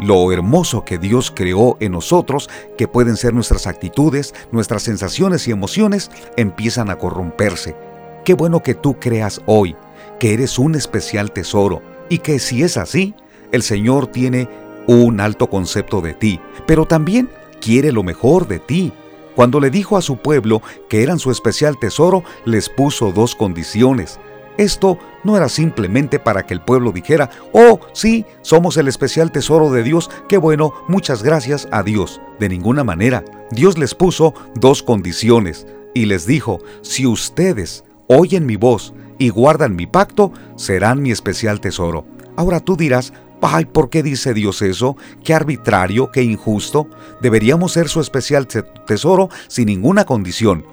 lo 0.00 0.32
hermoso 0.32 0.86
que 0.86 0.96
Dios 0.96 1.30
creó 1.30 1.76
en 1.80 1.92
nosotros, 1.92 2.48
que 2.78 2.88
pueden 2.88 3.18
ser 3.18 3.34
nuestras 3.34 3.66
actitudes, 3.66 4.34
nuestras 4.50 4.84
sensaciones 4.84 5.46
y 5.46 5.50
emociones, 5.50 6.10
empiezan 6.38 6.88
a 6.88 6.96
corromperse. 6.96 7.76
Qué 8.24 8.32
bueno 8.32 8.62
que 8.62 8.72
tú 8.72 8.98
creas 8.98 9.42
hoy 9.44 9.76
que 10.18 10.32
eres 10.32 10.58
un 10.58 10.74
especial 10.74 11.32
tesoro 11.32 11.82
y 12.08 12.20
que 12.20 12.38
si 12.38 12.62
es 12.62 12.78
así, 12.78 13.14
el 13.52 13.62
Señor 13.62 14.06
tiene 14.06 14.48
un 14.86 15.20
alto 15.20 15.50
concepto 15.50 16.00
de 16.00 16.14
ti, 16.14 16.40
pero 16.66 16.86
también 16.86 17.28
quiere 17.60 17.92
lo 17.92 18.02
mejor 18.02 18.48
de 18.48 18.58
ti. 18.58 18.90
Cuando 19.38 19.60
le 19.60 19.70
dijo 19.70 19.96
a 19.96 20.02
su 20.02 20.16
pueblo 20.16 20.62
que 20.88 21.04
eran 21.04 21.20
su 21.20 21.30
especial 21.30 21.78
tesoro, 21.78 22.24
les 22.44 22.68
puso 22.68 23.12
dos 23.12 23.36
condiciones. 23.36 24.18
Esto 24.56 24.98
no 25.22 25.36
era 25.36 25.48
simplemente 25.48 26.18
para 26.18 26.44
que 26.44 26.54
el 26.54 26.60
pueblo 26.60 26.90
dijera, 26.90 27.30
oh, 27.52 27.78
sí, 27.92 28.26
somos 28.42 28.76
el 28.78 28.88
especial 28.88 29.30
tesoro 29.30 29.70
de 29.70 29.84
Dios, 29.84 30.10
qué 30.28 30.38
bueno, 30.38 30.74
muchas 30.88 31.22
gracias 31.22 31.68
a 31.70 31.84
Dios. 31.84 32.20
De 32.40 32.48
ninguna 32.48 32.82
manera, 32.82 33.24
Dios 33.52 33.78
les 33.78 33.94
puso 33.94 34.34
dos 34.56 34.82
condiciones 34.82 35.68
y 35.94 36.06
les 36.06 36.26
dijo, 36.26 36.58
si 36.82 37.06
ustedes 37.06 37.84
oyen 38.08 38.44
mi 38.44 38.56
voz 38.56 38.92
y 39.18 39.28
guardan 39.28 39.76
mi 39.76 39.86
pacto, 39.86 40.32
serán 40.56 41.00
mi 41.00 41.12
especial 41.12 41.60
tesoro. 41.60 42.06
Ahora 42.34 42.58
tú 42.58 42.76
dirás, 42.76 43.12
ay, 43.42 43.66
¿por 43.66 43.90
qué 43.90 44.02
dice 44.02 44.34
Dios 44.34 44.62
eso? 44.62 44.96
Qué 45.24 45.34
arbitrario, 45.34 46.10
qué 46.10 46.22
injusto. 46.22 46.88
Deberíamos 47.20 47.72
ser 47.72 47.88
su 47.88 48.00
especial 48.00 48.46
tesoro 48.46 49.28
sin 49.48 49.66
ninguna 49.66 50.04
condición. 50.04 50.64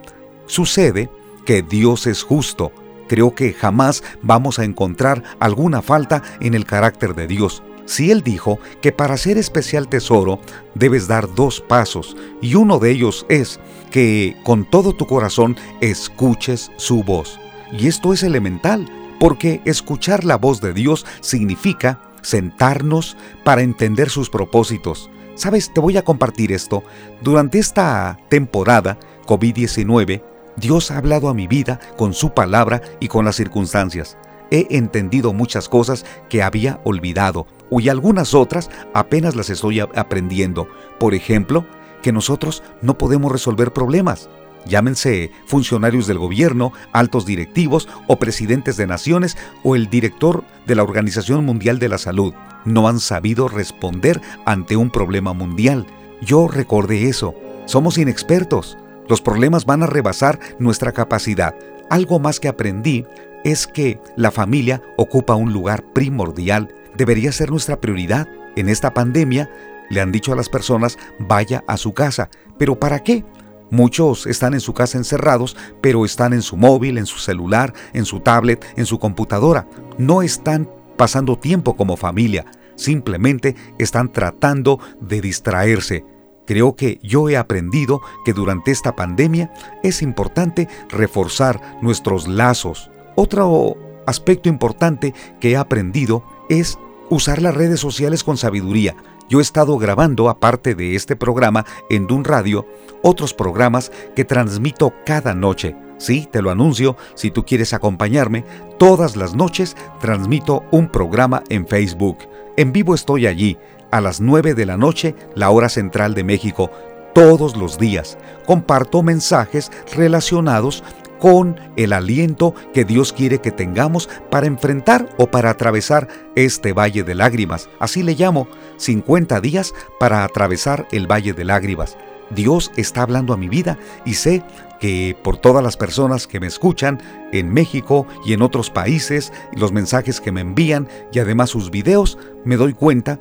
Sucede 0.46 1.10
que 1.46 1.62
Dios 1.62 2.08
es 2.08 2.24
justo 2.24 2.72
creo 3.08 3.36
que 3.36 3.54
jamás 3.54 4.04
vamos 4.22 4.60
a 4.60 4.64
encontrar 4.64 5.24
alguna 5.40 5.82
falta 5.82 6.24
en 6.40 6.54
el 6.54 6.66
carácter 6.66 7.16
de 7.16 7.28
Dios. 7.28 7.64
Si 7.86 8.10
Él 8.10 8.24
dijo 8.24 8.60
que 8.82 8.92
para 8.92 9.18
ser 9.18 9.38
especial 9.38 9.88
tesoro 9.88 10.40
debes 10.74 11.08
dar 11.08 11.34
dos 11.36 11.62
pasos 11.62 12.18
y 12.42 12.56
uno 12.56 12.80
de 12.80 12.92
ellos 12.92 13.26
es 13.30 13.60
que 13.92 14.36
con 14.44 14.66
todo 14.66 14.94
tu 14.94 15.06
corazón 15.06 15.56
escuches 15.82 16.72
su 16.78 17.04
voz. 17.04 17.40
Y 17.72 17.88
esto 17.88 18.14
es 18.14 18.24
elemental, 18.24 18.88
porque 19.20 19.62
escuchar 19.66 20.24
la 20.24 20.38
voz 20.38 20.62
de 20.62 20.74
Dios 20.74 21.06
significa 21.22 22.02
sentarnos 22.26 23.16
para 23.44 23.62
entender 23.62 24.10
sus 24.10 24.30
propósitos. 24.30 25.10
Sabes, 25.36 25.74
te 25.74 25.80
voy 25.80 25.98
a 25.98 26.04
compartir 26.04 26.52
esto. 26.52 26.84
Durante 27.22 27.60
esta 27.60 28.18
temporada 28.30 28.98
COVID-19, 29.26 30.24
Dios 30.58 30.92
ha 30.92 30.98
hablado 30.98 31.30
a 31.30 31.34
mi 31.34 31.48
vida 31.48 31.80
con 31.98 32.14
su 32.14 32.34
palabra 32.34 32.82
y 33.00 33.08
con 33.08 33.26
las 33.26 33.36
circunstancias. 33.36 34.18
He 34.52 34.68
entendido 34.78 35.34
muchas 35.34 35.68
cosas 35.70 36.06
que 36.30 36.42
había 36.42 36.80
olvidado 36.84 37.48
y 37.72 37.90
algunas 37.90 38.34
otras 38.34 38.70
apenas 38.94 39.36
las 39.36 39.50
estoy 39.50 39.80
aprendiendo. 39.80 40.68
Por 41.00 41.14
ejemplo, 41.14 41.66
que 42.02 42.12
nosotros 42.12 42.64
no 42.82 42.98
podemos 42.98 43.32
resolver 43.32 43.74
problemas. 43.74 44.30
Llámense 44.66 45.32
funcionarios 45.46 46.08
del 46.08 46.18
gobierno, 46.18 46.74
altos 46.92 47.26
directivos 47.26 47.88
o 48.08 48.18
presidentes 48.18 48.78
de 48.78 48.88
naciones 48.88 49.38
o 49.64 49.76
el 49.76 49.90
director 49.90 50.44
de 50.66 50.76
la 50.76 50.84
Organización 50.84 51.46
Mundial 51.46 51.80
de 51.80 51.90
la 51.90 51.98
Salud. 51.98 52.34
No 52.66 52.88
han 52.88 53.00
sabido 53.00 53.48
responder 53.48 54.22
ante 54.46 54.76
un 54.76 54.90
problema 54.90 55.34
mundial. 55.34 55.86
Yo 56.22 56.48
recordé 56.48 57.08
eso. 57.08 57.36
Somos 57.66 57.98
inexpertos. 57.98 58.78
Los 59.08 59.22
problemas 59.22 59.66
van 59.66 59.84
a 59.84 59.88
rebasar 59.88 60.40
nuestra 60.58 60.92
capacidad. 60.92 61.56
Algo 61.90 62.20
más 62.20 62.40
que 62.40 62.48
aprendí 62.48 63.06
es 63.44 63.68
que 63.68 64.00
la 64.16 64.32
familia 64.32 64.82
ocupa 64.98 65.36
un 65.36 65.54
lugar 65.54 65.84
primordial. 65.94 66.74
Debería 66.98 67.32
ser 67.32 67.52
nuestra 67.52 67.80
prioridad. 67.80 68.28
En 68.56 68.70
esta 68.70 68.96
pandemia 68.96 69.52
le 69.90 70.02
han 70.02 70.12
dicho 70.12 70.34
a 70.34 70.36
las 70.36 70.50
personas 70.50 70.98
vaya 71.20 71.64
a 71.68 71.78
su 71.78 71.94
casa. 71.94 72.30
¿Pero 72.58 72.80
para 72.80 73.04
qué? 73.04 73.24
Muchos 73.72 74.28
están 74.28 74.54
en 74.54 74.60
su 74.60 74.74
casa 74.74 74.98
encerrados, 74.98 75.58
pero 75.82 76.06
están 76.06 76.34
en 76.34 76.42
su 76.42 76.56
móvil, 76.56 76.98
en 76.98 77.06
su 77.06 77.20
celular, 77.20 77.74
en 77.94 78.06
su 78.06 78.20
tablet, 78.20 78.66
en 78.76 78.86
su 78.86 79.00
computadora. 79.00 79.68
No 79.98 80.22
están 80.22 80.70
pasando 80.98 81.38
tiempo 81.38 81.76
como 81.76 81.98
familia, 81.98 82.46
simplemente 82.76 83.56
están 83.78 84.12
tratando 84.12 84.80
de 85.02 85.22
distraerse. 85.22 86.06
Creo 86.46 86.76
que 86.76 87.00
yo 87.02 87.28
he 87.28 87.38
aprendido 87.38 88.02
que 88.24 88.34
durante 88.34 88.72
esta 88.72 88.96
pandemia 88.96 89.52
es 89.82 90.02
importante 90.02 90.68
reforzar 90.90 91.80
nuestros 91.82 92.28
lazos. 92.28 92.92
Otro 93.16 93.78
aspecto 94.06 94.48
importante 94.48 95.14
que 95.40 95.52
he 95.52 95.58
aprendido 95.58 96.24
es 96.50 96.78
usar 97.10 97.42
las 97.42 97.56
redes 97.56 97.80
sociales 97.80 98.24
con 98.24 98.38
sabiduría. 98.38 98.96
yo 99.28 99.40
he 99.40 99.42
estado 99.42 99.78
grabando, 99.78 100.30
aparte 100.30 100.76
de 100.76 100.96
este 100.96 101.16
programa, 101.16 101.66
en 101.90 102.06
Dun 102.06 102.24
Radio, 102.24 102.68
otros 103.02 103.34
programas 103.34 103.92
que 104.16 104.24
transmito 104.24 104.94
cada 105.06 105.34
noche. 105.34 105.76
Sí, 105.98 106.28
te 106.32 106.42
lo 106.42 106.52
anuncio, 106.52 106.98
si 107.16 107.32
tú 107.32 107.46
quieres 107.46 107.74
acompañarme, 107.74 108.44
todas 108.78 109.16
las 109.16 109.34
noches 109.34 109.76
transmito 110.00 110.64
un 110.72 110.90
programa 110.90 111.44
en 111.50 111.66
Facebook. 111.66 112.18
En 112.58 112.72
vivo 112.72 112.94
estoy 112.94 113.28
allí, 113.28 113.58
a 113.92 114.02
las 114.02 114.20
9 114.22 114.54
de 114.54 114.66
la 114.66 114.78
noche, 114.78 115.16
la 115.36 115.50
hora 115.50 115.70
central 115.70 116.14
de 116.14 116.24
México, 116.24 116.70
todos 117.14 117.56
los 117.56 117.80
días. 117.80 118.18
Comparto 118.46 119.02
mensajes 119.02 119.72
relacionados 119.96 120.84
con 121.26 121.60
el 121.76 121.92
aliento 121.92 122.54
que 122.72 122.86
Dios 122.86 123.12
quiere 123.12 123.42
que 123.42 123.50
tengamos 123.50 124.08
para 124.30 124.46
enfrentar 124.46 125.10
o 125.18 125.26
para 125.26 125.50
atravesar 125.50 126.08
este 126.36 126.72
valle 126.72 127.02
de 127.02 127.16
lágrimas. 127.16 127.68
Así 127.80 128.04
le 128.04 128.14
llamo, 128.14 128.48
50 128.78 129.42
días 129.42 129.74
para 130.00 130.24
atravesar 130.24 130.88
el 130.92 131.12
valle 131.12 131.34
de 131.34 131.44
lágrimas. 131.44 131.98
Dios 132.30 132.72
está 132.76 133.02
hablando 133.02 133.34
a 133.34 133.38
mi 133.38 133.50
vida 133.50 133.80
y 134.06 134.14
sé 134.14 134.44
que 134.80 135.18
por 135.24 135.38
todas 135.38 135.64
las 135.64 135.78
personas 135.78 136.28
que 136.28 136.40
me 136.40 136.46
escuchan 136.46 137.02
en 137.32 137.52
México 137.52 138.06
y 138.24 138.34
en 138.34 138.44
otros 138.44 138.70
países, 138.70 139.34
los 139.52 139.72
mensajes 139.72 140.22
que 140.22 140.32
me 140.32 140.42
envían 140.42 140.88
y 141.12 141.18
además 141.18 141.50
sus 141.50 141.72
videos, 141.72 142.20
me 142.44 142.56
doy 142.56 142.74
cuenta 142.74 143.18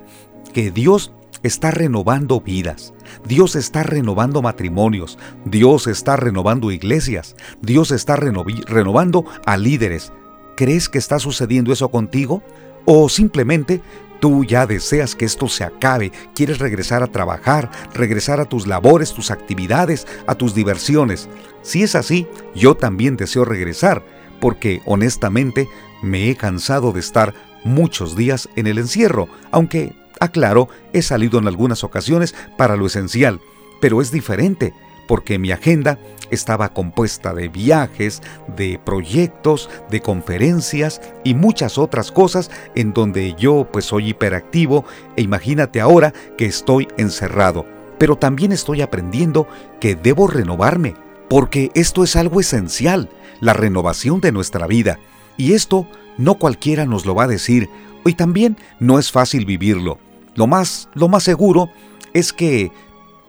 que 0.52 0.70
Dios 0.70 1.14
está 1.42 1.70
renovando 1.70 2.40
vidas, 2.40 2.93
Dios 3.26 3.56
está 3.56 3.82
renovando 3.82 4.42
matrimonios, 4.42 5.18
Dios 5.44 5.86
está 5.86 6.16
renovando 6.16 6.70
iglesias, 6.70 7.36
Dios 7.60 7.90
está 7.90 8.16
renovando 8.16 9.24
a 9.46 9.56
líderes. 9.56 10.12
¿Crees 10.56 10.88
que 10.88 10.98
está 10.98 11.18
sucediendo 11.18 11.72
eso 11.72 11.90
contigo? 11.90 12.42
¿O 12.84 13.08
simplemente 13.08 13.80
tú 14.20 14.44
ya 14.44 14.66
deseas 14.66 15.14
que 15.14 15.24
esto 15.24 15.48
se 15.48 15.64
acabe, 15.64 16.12
quieres 16.34 16.58
regresar 16.58 17.02
a 17.02 17.08
trabajar, 17.08 17.70
regresar 17.92 18.40
a 18.40 18.44
tus 18.44 18.66
labores, 18.66 19.12
tus 19.12 19.30
actividades, 19.30 20.06
a 20.26 20.34
tus 20.34 20.54
diversiones? 20.54 21.28
Si 21.62 21.82
es 21.82 21.94
así, 21.94 22.26
yo 22.54 22.76
también 22.76 23.16
deseo 23.16 23.44
regresar, 23.44 24.04
porque 24.40 24.82
honestamente 24.84 25.68
me 26.02 26.30
he 26.30 26.36
cansado 26.36 26.92
de 26.92 27.00
estar 27.00 27.34
muchos 27.64 28.14
días 28.14 28.48
en 28.56 28.66
el 28.66 28.78
encierro, 28.78 29.28
aunque 29.50 29.94
Aclaro, 30.20 30.68
he 30.92 31.02
salido 31.02 31.38
en 31.38 31.46
algunas 31.46 31.84
ocasiones 31.84 32.34
para 32.56 32.76
lo 32.76 32.86
esencial, 32.86 33.40
pero 33.80 34.00
es 34.00 34.10
diferente 34.10 34.72
porque 35.06 35.38
mi 35.38 35.50
agenda 35.52 35.98
estaba 36.30 36.72
compuesta 36.72 37.34
de 37.34 37.48
viajes, 37.48 38.22
de 38.56 38.80
proyectos, 38.82 39.70
de 39.90 40.00
conferencias 40.00 41.00
y 41.22 41.34
muchas 41.34 41.78
otras 41.78 42.10
cosas 42.10 42.50
en 42.74 42.92
donde 42.92 43.34
yo 43.34 43.68
pues 43.70 43.84
soy 43.86 44.10
hiperactivo 44.10 44.84
e 45.16 45.22
imagínate 45.22 45.80
ahora 45.80 46.12
que 46.36 46.46
estoy 46.46 46.88
encerrado. 46.96 47.66
Pero 47.98 48.16
también 48.16 48.52
estoy 48.52 48.82
aprendiendo 48.82 49.46
que 49.80 49.94
debo 49.94 50.26
renovarme, 50.26 50.94
porque 51.28 51.70
esto 51.74 52.02
es 52.02 52.16
algo 52.16 52.40
esencial, 52.40 53.08
la 53.40 53.52
renovación 53.52 54.20
de 54.20 54.32
nuestra 54.32 54.66
vida. 54.66 54.98
Y 55.36 55.52
esto 55.52 55.86
no 56.18 56.34
cualquiera 56.34 56.86
nos 56.86 57.06
lo 57.06 57.14
va 57.14 57.24
a 57.24 57.28
decir, 57.28 57.68
y 58.04 58.14
también 58.14 58.56
no 58.80 58.98
es 58.98 59.10
fácil 59.10 59.46
vivirlo. 59.46 59.98
Lo 60.34 60.46
más, 60.46 60.88
lo 60.94 61.08
más 61.08 61.22
seguro 61.22 61.70
es 62.12 62.32
que 62.32 62.72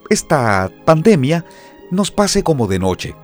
esta 0.09 0.71
pandemia 0.85 1.45
nos 1.91 2.11
pase 2.11 2.43
como 2.43 2.67
de 2.67 2.79
noche, 2.79 3.15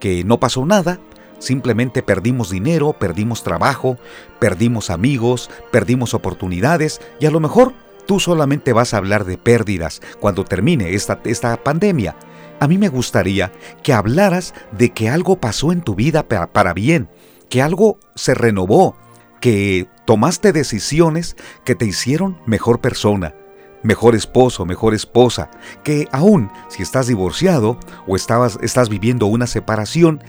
que 0.00 0.24
no 0.24 0.38
pasó 0.38 0.64
nada, 0.66 1.00
simplemente 1.38 2.02
perdimos 2.02 2.50
dinero, 2.50 2.92
perdimos 2.92 3.42
trabajo, 3.42 3.98
perdimos 4.38 4.90
amigos, 4.90 5.50
perdimos 5.70 6.14
oportunidades 6.14 7.00
y 7.20 7.26
a 7.26 7.30
lo 7.30 7.40
mejor 7.40 7.74
tú 8.06 8.20
solamente 8.20 8.72
vas 8.72 8.94
a 8.94 8.98
hablar 8.98 9.24
de 9.24 9.38
pérdidas 9.38 10.00
cuando 10.20 10.44
termine 10.44 10.94
esta, 10.94 11.20
esta 11.24 11.56
pandemia. 11.62 12.16
A 12.60 12.68
mí 12.68 12.78
me 12.78 12.88
gustaría 12.88 13.52
que 13.82 13.92
hablaras 13.92 14.54
de 14.70 14.90
que 14.90 15.08
algo 15.08 15.36
pasó 15.36 15.72
en 15.72 15.82
tu 15.82 15.94
vida 15.94 16.28
para, 16.28 16.52
para 16.52 16.72
bien, 16.74 17.08
que 17.48 17.60
algo 17.60 17.98
se 18.14 18.34
renovó, 18.34 18.96
que 19.40 19.88
tomaste 20.04 20.52
decisiones 20.52 21.36
que 21.64 21.74
te 21.74 21.86
hicieron 21.86 22.38
mejor 22.46 22.80
persona, 22.80 23.34
mejor 23.82 24.14
esposo, 24.14 24.64
mejor 24.64 24.94
esposa, 24.94 25.50
que 25.84 26.08
aún 26.12 26.50
si 26.68 26.82
estás 26.82 27.06
divorciado 27.06 27.78
o 28.06 28.16
estabas, 28.16 28.58
estás 28.62 28.88
viviendo 28.88 29.26
una 29.26 29.46
separación, 29.46 30.22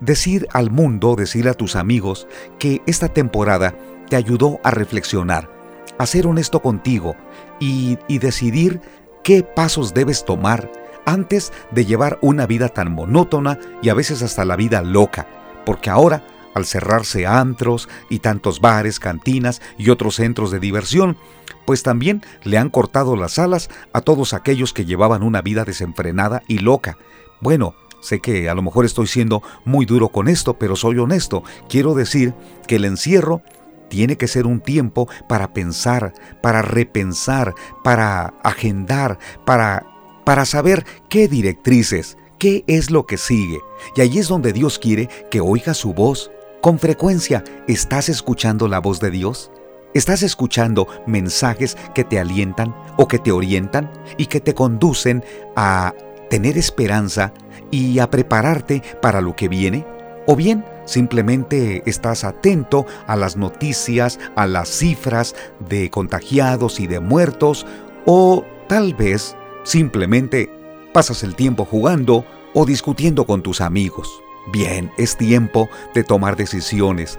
decir 0.00 0.46
al 0.52 0.70
mundo, 0.70 1.14
decir 1.16 1.48
a 1.48 1.54
tus 1.54 1.76
amigos 1.76 2.26
que 2.58 2.82
esta 2.86 3.08
temporada 3.08 3.74
te 4.08 4.16
ayudó 4.16 4.58
a 4.64 4.70
reflexionar, 4.70 5.50
a 5.98 6.06
ser 6.06 6.26
honesto 6.26 6.60
contigo 6.60 7.14
y, 7.58 7.98
y 8.08 8.18
decidir 8.18 8.80
qué 9.22 9.42
pasos 9.42 9.92
debes 9.92 10.24
tomar 10.24 10.70
antes 11.04 11.52
de 11.70 11.84
llevar 11.84 12.18
una 12.22 12.46
vida 12.46 12.68
tan 12.68 12.92
monótona 12.92 13.58
y 13.82 13.88
a 13.88 13.94
veces 13.94 14.22
hasta 14.22 14.44
la 14.44 14.56
vida 14.56 14.82
loca, 14.82 15.26
porque 15.64 15.90
ahora 15.90 16.22
al 16.54 16.66
cerrarse 16.66 17.26
antros 17.26 17.88
y 18.08 18.18
tantos 18.18 18.60
bares, 18.60 18.98
cantinas 18.98 19.60
y 19.78 19.90
otros 19.90 20.16
centros 20.16 20.50
de 20.50 20.60
diversión, 20.60 21.16
pues 21.64 21.82
también 21.82 22.22
le 22.44 22.58
han 22.58 22.70
cortado 22.70 23.16
las 23.16 23.38
alas 23.38 23.70
a 23.92 24.00
todos 24.00 24.32
aquellos 24.32 24.72
que 24.72 24.84
llevaban 24.84 25.22
una 25.22 25.42
vida 25.42 25.64
desenfrenada 25.64 26.42
y 26.48 26.58
loca. 26.58 26.96
Bueno, 27.40 27.74
sé 28.00 28.20
que 28.20 28.48
a 28.48 28.54
lo 28.54 28.62
mejor 28.62 28.84
estoy 28.84 29.06
siendo 29.06 29.42
muy 29.64 29.86
duro 29.86 30.08
con 30.08 30.28
esto, 30.28 30.54
pero 30.54 30.76
soy 30.76 30.98
honesto. 30.98 31.42
Quiero 31.68 31.94
decir 31.94 32.34
que 32.66 32.76
el 32.76 32.84
encierro 32.84 33.42
tiene 33.88 34.16
que 34.16 34.28
ser 34.28 34.46
un 34.46 34.60
tiempo 34.60 35.08
para 35.28 35.52
pensar, 35.52 36.14
para 36.42 36.62
repensar, 36.62 37.54
para 37.82 38.34
agendar, 38.42 39.18
para 39.44 39.90
para 40.24 40.44
saber 40.44 40.84
qué 41.08 41.26
directrices, 41.26 42.16
qué 42.38 42.64
es 42.68 42.90
lo 42.90 43.04
que 43.04 43.16
sigue. 43.16 43.58
Y 43.96 44.00
ahí 44.00 44.18
es 44.18 44.28
donde 44.28 44.52
Dios 44.52 44.78
quiere 44.78 45.08
que 45.28 45.40
oiga 45.40 45.74
su 45.74 45.92
voz, 45.92 46.30
con 46.60 46.78
frecuencia, 46.78 47.42
¿estás 47.68 48.08
escuchando 48.08 48.68
la 48.68 48.80
voz 48.80 49.00
de 49.00 49.10
Dios? 49.10 49.50
¿Estás 49.94 50.22
escuchando 50.22 50.86
mensajes 51.06 51.76
que 51.94 52.04
te 52.04 52.20
alientan 52.20 52.74
o 52.96 53.08
que 53.08 53.18
te 53.18 53.32
orientan 53.32 53.90
y 54.18 54.26
que 54.26 54.40
te 54.40 54.54
conducen 54.54 55.24
a 55.56 55.94
tener 56.28 56.58
esperanza 56.58 57.32
y 57.70 57.98
a 57.98 58.10
prepararte 58.10 58.82
para 59.00 59.20
lo 59.20 59.34
que 59.34 59.48
viene? 59.48 59.86
¿O 60.26 60.36
bien 60.36 60.64
simplemente 60.84 61.82
estás 61.86 62.24
atento 62.24 62.84
a 63.06 63.16
las 63.16 63.36
noticias, 63.36 64.20
a 64.36 64.46
las 64.46 64.68
cifras 64.68 65.34
de 65.66 65.90
contagiados 65.90 66.78
y 66.78 66.86
de 66.86 67.00
muertos? 67.00 67.66
¿O 68.04 68.44
tal 68.68 68.94
vez 68.94 69.34
simplemente 69.64 70.50
pasas 70.92 71.22
el 71.22 71.34
tiempo 71.34 71.64
jugando 71.64 72.24
o 72.52 72.66
discutiendo 72.66 73.24
con 73.24 73.42
tus 73.42 73.60
amigos? 73.60 74.22
Bien, 74.52 74.90
es 74.96 75.16
tiempo 75.16 75.68
de 75.94 76.04
tomar 76.04 76.36
decisiones. 76.36 77.18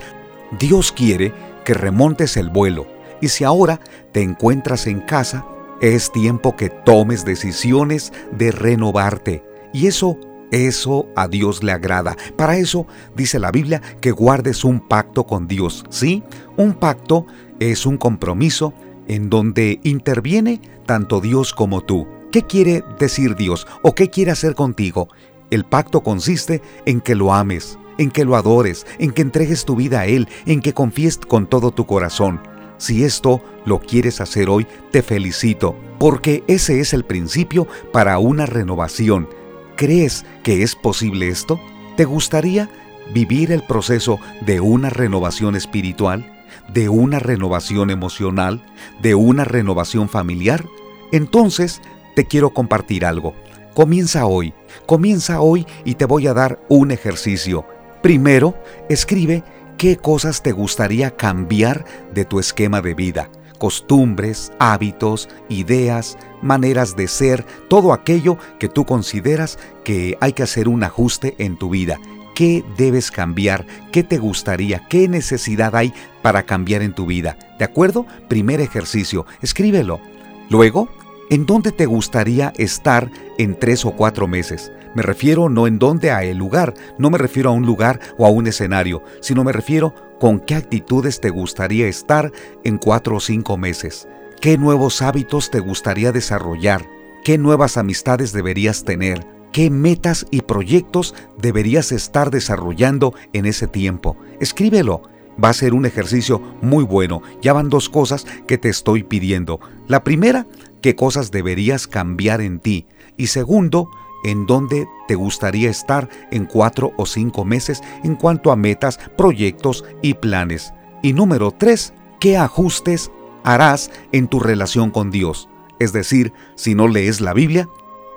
Dios 0.59 0.91
quiere 0.91 1.33
que 1.63 1.73
remontes 1.73 2.37
el 2.37 2.49
vuelo 2.49 2.87
y 3.21 3.29
si 3.29 3.43
ahora 3.43 3.79
te 4.11 4.21
encuentras 4.21 4.87
en 4.87 4.99
casa, 4.99 5.45
es 5.79 6.11
tiempo 6.11 6.55
que 6.55 6.69
tomes 6.69 7.23
decisiones 7.23 8.11
de 8.31 8.51
renovarte. 8.51 9.43
Y 9.73 9.87
eso, 9.87 10.17
eso 10.51 11.07
a 11.15 11.27
Dios 11.27 11.63
le 11.63 11.71
agrada. 11.71 12.17
Para 12.35 12.57
eso 12.57 12.87
dice 13.15 13.39
la 13.39 13.51
Biblia 13.51 13.81
que 14.01 14.11
guardes 14.11 14.65
un 14.65 14.79
pacto 14.79 15.25
con 15.25 15.47
Dios. 15.47 15.85
¿Sí? 15.89 16.23
Un 16.57 16.73
pacto 16.73 17.25
es 17.59 17.85
un 17.85 17.97
compromiso 17.97 18.73
en 19.07 19.29
donde 19.29 19.79
interviene 19.83 20.59
tanto 20.85 21.21
Dios 21.21 21.53
como 21.53 21.81
tú. 21.81 22.07
¿Qué 22.31 22.43
quiere 22.43 22.83
decir 22.97 23.35
Dios 23.35 23.67
o 23.83 23.93
qué 23.93 24.09
quiere 24.09 24.31
hacer 24.31 24.55
contigo? 24.55 25.09
El 25.51 25.65
pacto 25.65 26.01
consiste 26.01 26.61
en 26.85 27.01
que 27.01 27.13
lo 27.13 27.33
ames, 27.33 27.77
en 27.97 28.09
que 28.09 28.23
lo 28.23 28.37
adores, 28.37 28.87
en 28.99 29.11
que 29.11 29.21
entregues 29.21 29.65
tu 29.65 29.75
vida 29.75 29.99
a 29.99 30.05
Él, 30.07 30.29
en 30.45 30.61
que 30.61 30.73
confíes 30.73 31.17
con 31.17 31.45
todo 31.45 31.71
tu 31.71 31.85
corazón. 31.85 32.41
Si 32.77 33.03
esto 33.03 33.43
lo 33.65 33.79
quieres 33.79 34.21
hacer 34.21 34.49
hoy, 34.49 34.65
te 34.91 35.03
felicito, 35.03 35.75
porque 35.99 36.43
ese 36.47 36.79
es 36.79 36.93
el 36.93 37.03
principio 37.03 37.67
para 37.91 38.17
una 38.17 38.45
renovación. 38.45 39.27
¿Crees 39.75 40.25
que 40.41 40.63
es 40.63 40.73
posible 40.73 41.27
esto? 41.27 41.59
¿Te 41.97 42.05
gustaría 42.05 42.69
vivir 43.13 43.51
el 43.51 43.63
proceso 43.63 44.19
de 44.45 44.61
una 44.61 44.89
renovación 44.89 45.57
espiritual, 45.57 46.31
de 46.73 46.87
una 46.87 47.19
renovación 47.19 47.89
emocional, 47.89 48.63
de 49.01 49.15
una 49.15 49.43
renovación 49.43 50.07
familiar? 50.07 50.65
Entonces, 51.11 51.81
te 52.15 52.25
quiero 52.25 52.51
compartir 52.51 53.05
algo. 53.05 53.35
Comienza 53.73 54.25
hoy, 54.25 54.53
comienza 54.85 55.39
hoy 55.39 55.65
y 55.85 55.95
te 55.95 56.03
voy 56.03 56.27
a 56.27 56.33
dar 56.33 56.59
un 56.67 56.91
ejercicio. 56.91 57.65
Primero, 58.01 58.53
escribe 58.89 59.43
qué 59.77 59.95
cosas 59.95 60.43
te 60.43 60.51
gustaría 60.51 61.15
cambiar 61.15 61.85
de 62.13 62.25
tu 62.25 62.41
esquema 62.41 62.81
de 62.81 62.93
vida. 62.93 63.29
Costumbres, 63.59 64.51
hábitos, 64.59 65.29
ideas, 65.47 66.17
maneras 66.41 66.97
de 66.97 67.07
ser, 67.07 67.45
todo 67.69 67.93
aquello 67.93 68.37
que 68.59 68.67
tú 68.67 68.85
consideras 68.85 69.57
que 69.85 70.17
hay 70.19 70.33
que 70.33 70.43
hacer 70.43 70.67
un 70.67 70.83
ajuste 70.83 71.35
en 71.37 71.57
tu 71.57 71.69
vida. 71.69 71.97
¿Qué 72.35 72.65
debes 72.77 73.09
cambiar? 73.09 73.65
¿Qué 73.93 74.03
te 74.03 74.17
gustaría? 74.17 74.85
¿Qué 74.89 75.07
necesidad 75.07 75.77
hay 75.77 75.93
para 76.21 76.43
cambiar 76.43 76.81
en 76.81 76.93
tu 76.93 77.05
vida? 77.05 77.37
¿De 77.57 77.63
acuerdo? 77.63 78.05
Primer 78.27 78.59
ejercicio, 78.59 79.25
escríbelo. 79.41 80.01
Luego, 80.49 80.89
¿En 81.31 81.45
dónde 81.45 81.71
te 81.71 81.85
gustaría 81.85 82.51
estar 82.57 83.09
en 83.37 83.57
tres 83.57 83.85
o 83.85 83.91
cuatro 83.91 84.27
meses? 84.27 84.69
Me 84.93 85.01
refiero 85.01 85.47
no 85.47 85.65
en 85.65 85.79
dónde 85.79 86.11
a 86.11 86.25
el 86.25 86.37
lugar, 86.37 86.73
no 86.97 87.09
me 87.09 87.17
refiero 87.17 87.51
a 87.51 87.53
un 87.53 87.65
lugar 87.65 88.01
o 88.17 88.25
a 88.25 88.29
un 88.29 88.47
escenario, 88.47 89.01
sino 89.21 89.45
me 89.45 89.53
refiero 89.53 89.95
con 90.19 90.41
qué 90.41 90.55
actitudes 90.55 91.21
te 91.21 91.29
gustaría 91.29 91.87
estar 91.87 92.33
en 92.65 92.77
cuatro 92.77 93.15
o 93.15 93.19
cinco 93.21 93.55
meses. 93.55 94.09
¿Qué 94.41 94.57
nuevos 94.57 95.01
hábitos 95.01 95.49
te 95.49 95.61
gustaría 95.61 96.11
desarrollar? 96.11 96.85
¿Qué 97.23 97.37
nuevas 97.37 97.77
amistades 97.77 98.33
deberías 98.33 98.83
tener? 98.83 99.25
¿Qué 99.53 99.69
metas 99.69 100.25
y 100.31 100.41
proyectos 100.41 101.15
deberías 101.41 101.93
estar 101.93 102.29
desarrollando 102.29 103.13
en 103.31 103.45
ese 103.45 103.67
tiempo? 103.67 104.17
Escríbelo. 104.41 105.03
Va 105.41 105.47
a 105.47 105.53
ser 105.53 105.73
un 105.73 105.85
ejercicio 105.85 106.41
muy 106.61 106.83
bueno. 106.83 107.21
Ya 107.41 107.53
van 107.53 107.69
dos 107.69 107.87
cosas 107.87 108.27
que 108.47 108.57
te 108.57 108.67
estoy 108.67 109.03
pidiendo. 109.03 109.61
La 109.87 110.03
primera, 110.03 110.45
qué 110.81 110.95
cosas 110.95 111.31
deberías 111.31 111.87
cambiar 111.87 112.41
en 112.41 112.59
ti. 112.59 112.87
Y 113.17 113.27
segundo, 113.27 113.89
en 114.23 114.45
dónde 114.45 114.87
te 115.07 115.15
gustaría 115.15 115.69
estar 115.69 116.09
en 116.31 116.45
cuatro 116.45 116.91
o 116.97 117.05
cinco 117.05 117.45
meses 117.45 117.81
en 118.03 118.15
cuanto 118.15 118.51
a 118.51 118.55
metas, 118.55 118.99
proyectos 119.17 119.83
y 120.01 120.15
planes. 120.15 120.73
Y 121.01 121.13
número 121.13 121.51
tres, 121.51 121.93
qué 122.19 122.37
ajustes 122.37 123.11
harás 123.43 123.89
en 124.11 124.27
tu 124.27 124.39
relación 124.39 124.91
con 124.91 125.11
Dios. 125.11 125.49
Es 125.79 125.93
decir, 125.93 126.31
si 126.55 126.75
no 126.75 126.87
lees 126.87 127.21
la 127.21 127.33
Biblia, 127.33 127.67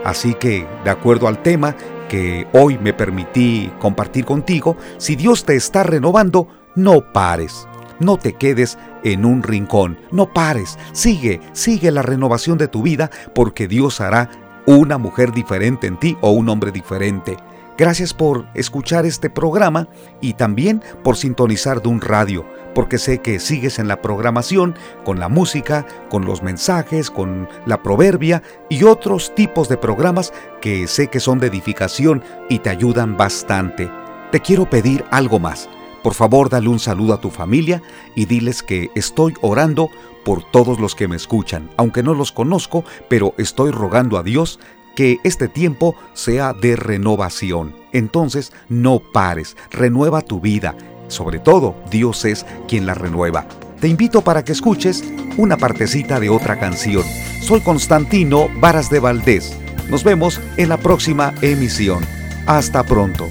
Así 0.05 0.35
que, 0.35 0.66
de 0.83 0.90
acuerdo 0.90 1.29
al 1.29 1.40
tema 1.40 1.77
que 2.09 2.49
hoy 2.53 2.77
me 2.79 2.92
permití 2.92 3.71
compartir 3.79 4.25
contigo, 4.25 4.77
si 4.97 5.14
Dios 5.14 5.44
te 5.44 5.55
está 5.55 5.85
renovando, 5.85 6.49
no 6.75 7.12
pares. 7.12 7.68
No 8.01 8.17
te 8.17 8.35
quedes 8.35 8.79
en 9.05 9.25
un 9.25 9.43
rincón, 9.43 9.99
no 10.11 10.33
pares, 10.33 10.79
sigue, 10.93 11.41
sigue 11.53 11.91
la 11.91 12.03
renovación 12.03 12.59
de 12.59 12.69
tu 12.69 12.83
vida 12.83 13.11
porque 13.35 13.69
Dios 13.69 14.01
hará 14.01 14.31
una 14.67 14.99
mujer 14.99 15.33
diferente 15.33 15.87
en 15.87 15.99
ti 15.99 16.17
o 16.21 16.31
un 16.31 16.49
hombre 16.49 16.71
diferente. 16.71 17.37
Gracias 17.79 18.13
por 18.13 18.45
escuchar 18.55 19.07
este 19.07 19.31
programa 19.31 19.89
y 20.21 20.35
también 20.35 20.83
por 21.05 21.17
sintonizar 21.17 21.81
de 21.81 21.89
un 21.89 22.01
radio, 22.01 22.45
porque 22.75 22.99
sé 22.99 23.19
que 23.19 23.39
sigues 23.39 23.79
en 23.79 23.87
la 23.87 24.03
programación 24.03 24.75
con 25.05 25.21
la 25.21 25.29
música, 25.29 25.87
con 26.11 26.25
los 26.25 26.43
mensajes, 26.43 27.09
con 27.09 27.49
la 27.67 27.81
proverbia 27.81 28.43
y 28.69 28.83
otros 28.83 29.33
tipos 29.37 29.69
de 29.69 29.77
programas 29.77 30.33
que 30.61 30.89
sé 30.89 31.07
que 31.07 31.21
son 31.21 31.39
de 31.39 31.47
edificación 31.47 32.25
y 32.49 32.59
te 32.59 32.71
ayudan 32.71 33.17
bastante. 33.17 33.89
Te 34.33 34.41
quiero 34.41 34.69
pedir 34.69 35.05
algo 35.13 35.39
más. 35.39 35.69
Por 36.03 36.15
favor, 36.15 36.49
dale 36.49 36.69
un 36.69 36.79
saludo 36.79 37.15
a 37.15 37.21
tu 37.21 37.31
familia 37.31 37.83
y 38.15 38.27
diles 38.27 38.63
que 38.63 38.91
estoy 38.95 39.35
orando 39.41 39.91
por 40.25 40.43
todos 40.43 40.79
los 40.79 40.95
que 40.95 41.09
me 41.09 41.17
escuchan, 41.17 41.71
aunque 41.77 42.03
no 42.03 42.15
los 42.15 42.33
conozco, 42.33 42.85
pero 43.09 43.35
estoy 43.39 43.71
rogando 43.71 44.19
a 44.19 44.23
Dios 44.23 44.61
que 44.95 45.19
este 45.23 45.49
tiempo 45.49 45.95
sea 46.13 46.53
de 46.53 46.77
renovación. 46.77 47.75
Entonces, 47.93 48.53
no 48.69 48.99
pares, 48.99 49.57
renueva 49.71 50.23
tu 50.23 50.41
vida. 50.41 50.75
Sobre 51.09 51.39
todo, 51.39 51.77
Dios 51.91 52.25
es 52.25 52.45
quien 52.67 52.85
la 52.85 52.95
renueva. 52.95 53.47
Te 53.81 53.89
invito 53.89 54.23
para 54.23 54.45
que 54.45 54.53
escuches 54.53 55.05
una 55.37 55.57
partecita 55.57 56.19
de 56.19 56.31
otra 56.31 56.59
canción. 56.59 57.05
Soy 57.41 57.61
Constantino 57.61 58.49
Varas 58.61 58.91
de 58.91 58.99
Valdés. 58.99 59.57
Nos 59.89 60.03
vemos 60.03 60.41
en 60.57 60.69
la 60.69 60.79
próxima 60.79 61.33
emisión. 61.43 62.05
Hasta 62.47 62.83
pronto. 62.83 63.29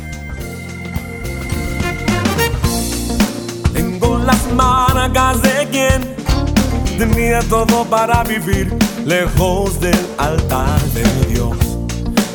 Tenía 6.98 7.40
todo 7.44 7.86
para 7.86 8.24
vivir 8.24 8.76
lejos 9.06 9.80
del 9.80 10.00
altar 10.18 10.82
de 10.94 11.04
Dios, 11.28 11.56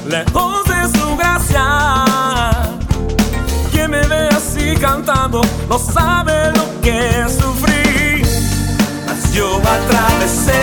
lejos 0.07 0.65
de 0.65 0.99
su 0.99 1.17
gracia. 1.17 2.55
Quien 3.73 3.91
me 3.91 4.07
ve 4.07 4.29
así 4.29 4.77
cantando 4.81 5.41
no 5.69 5.79
sabe 5.79 6.53
lo 6.53 6.81
que 6.81 7.25
sufrí, 7.29 8.23
mas 9.07 9.33
yo 9.33 9.59
atravesé 9.59 10.63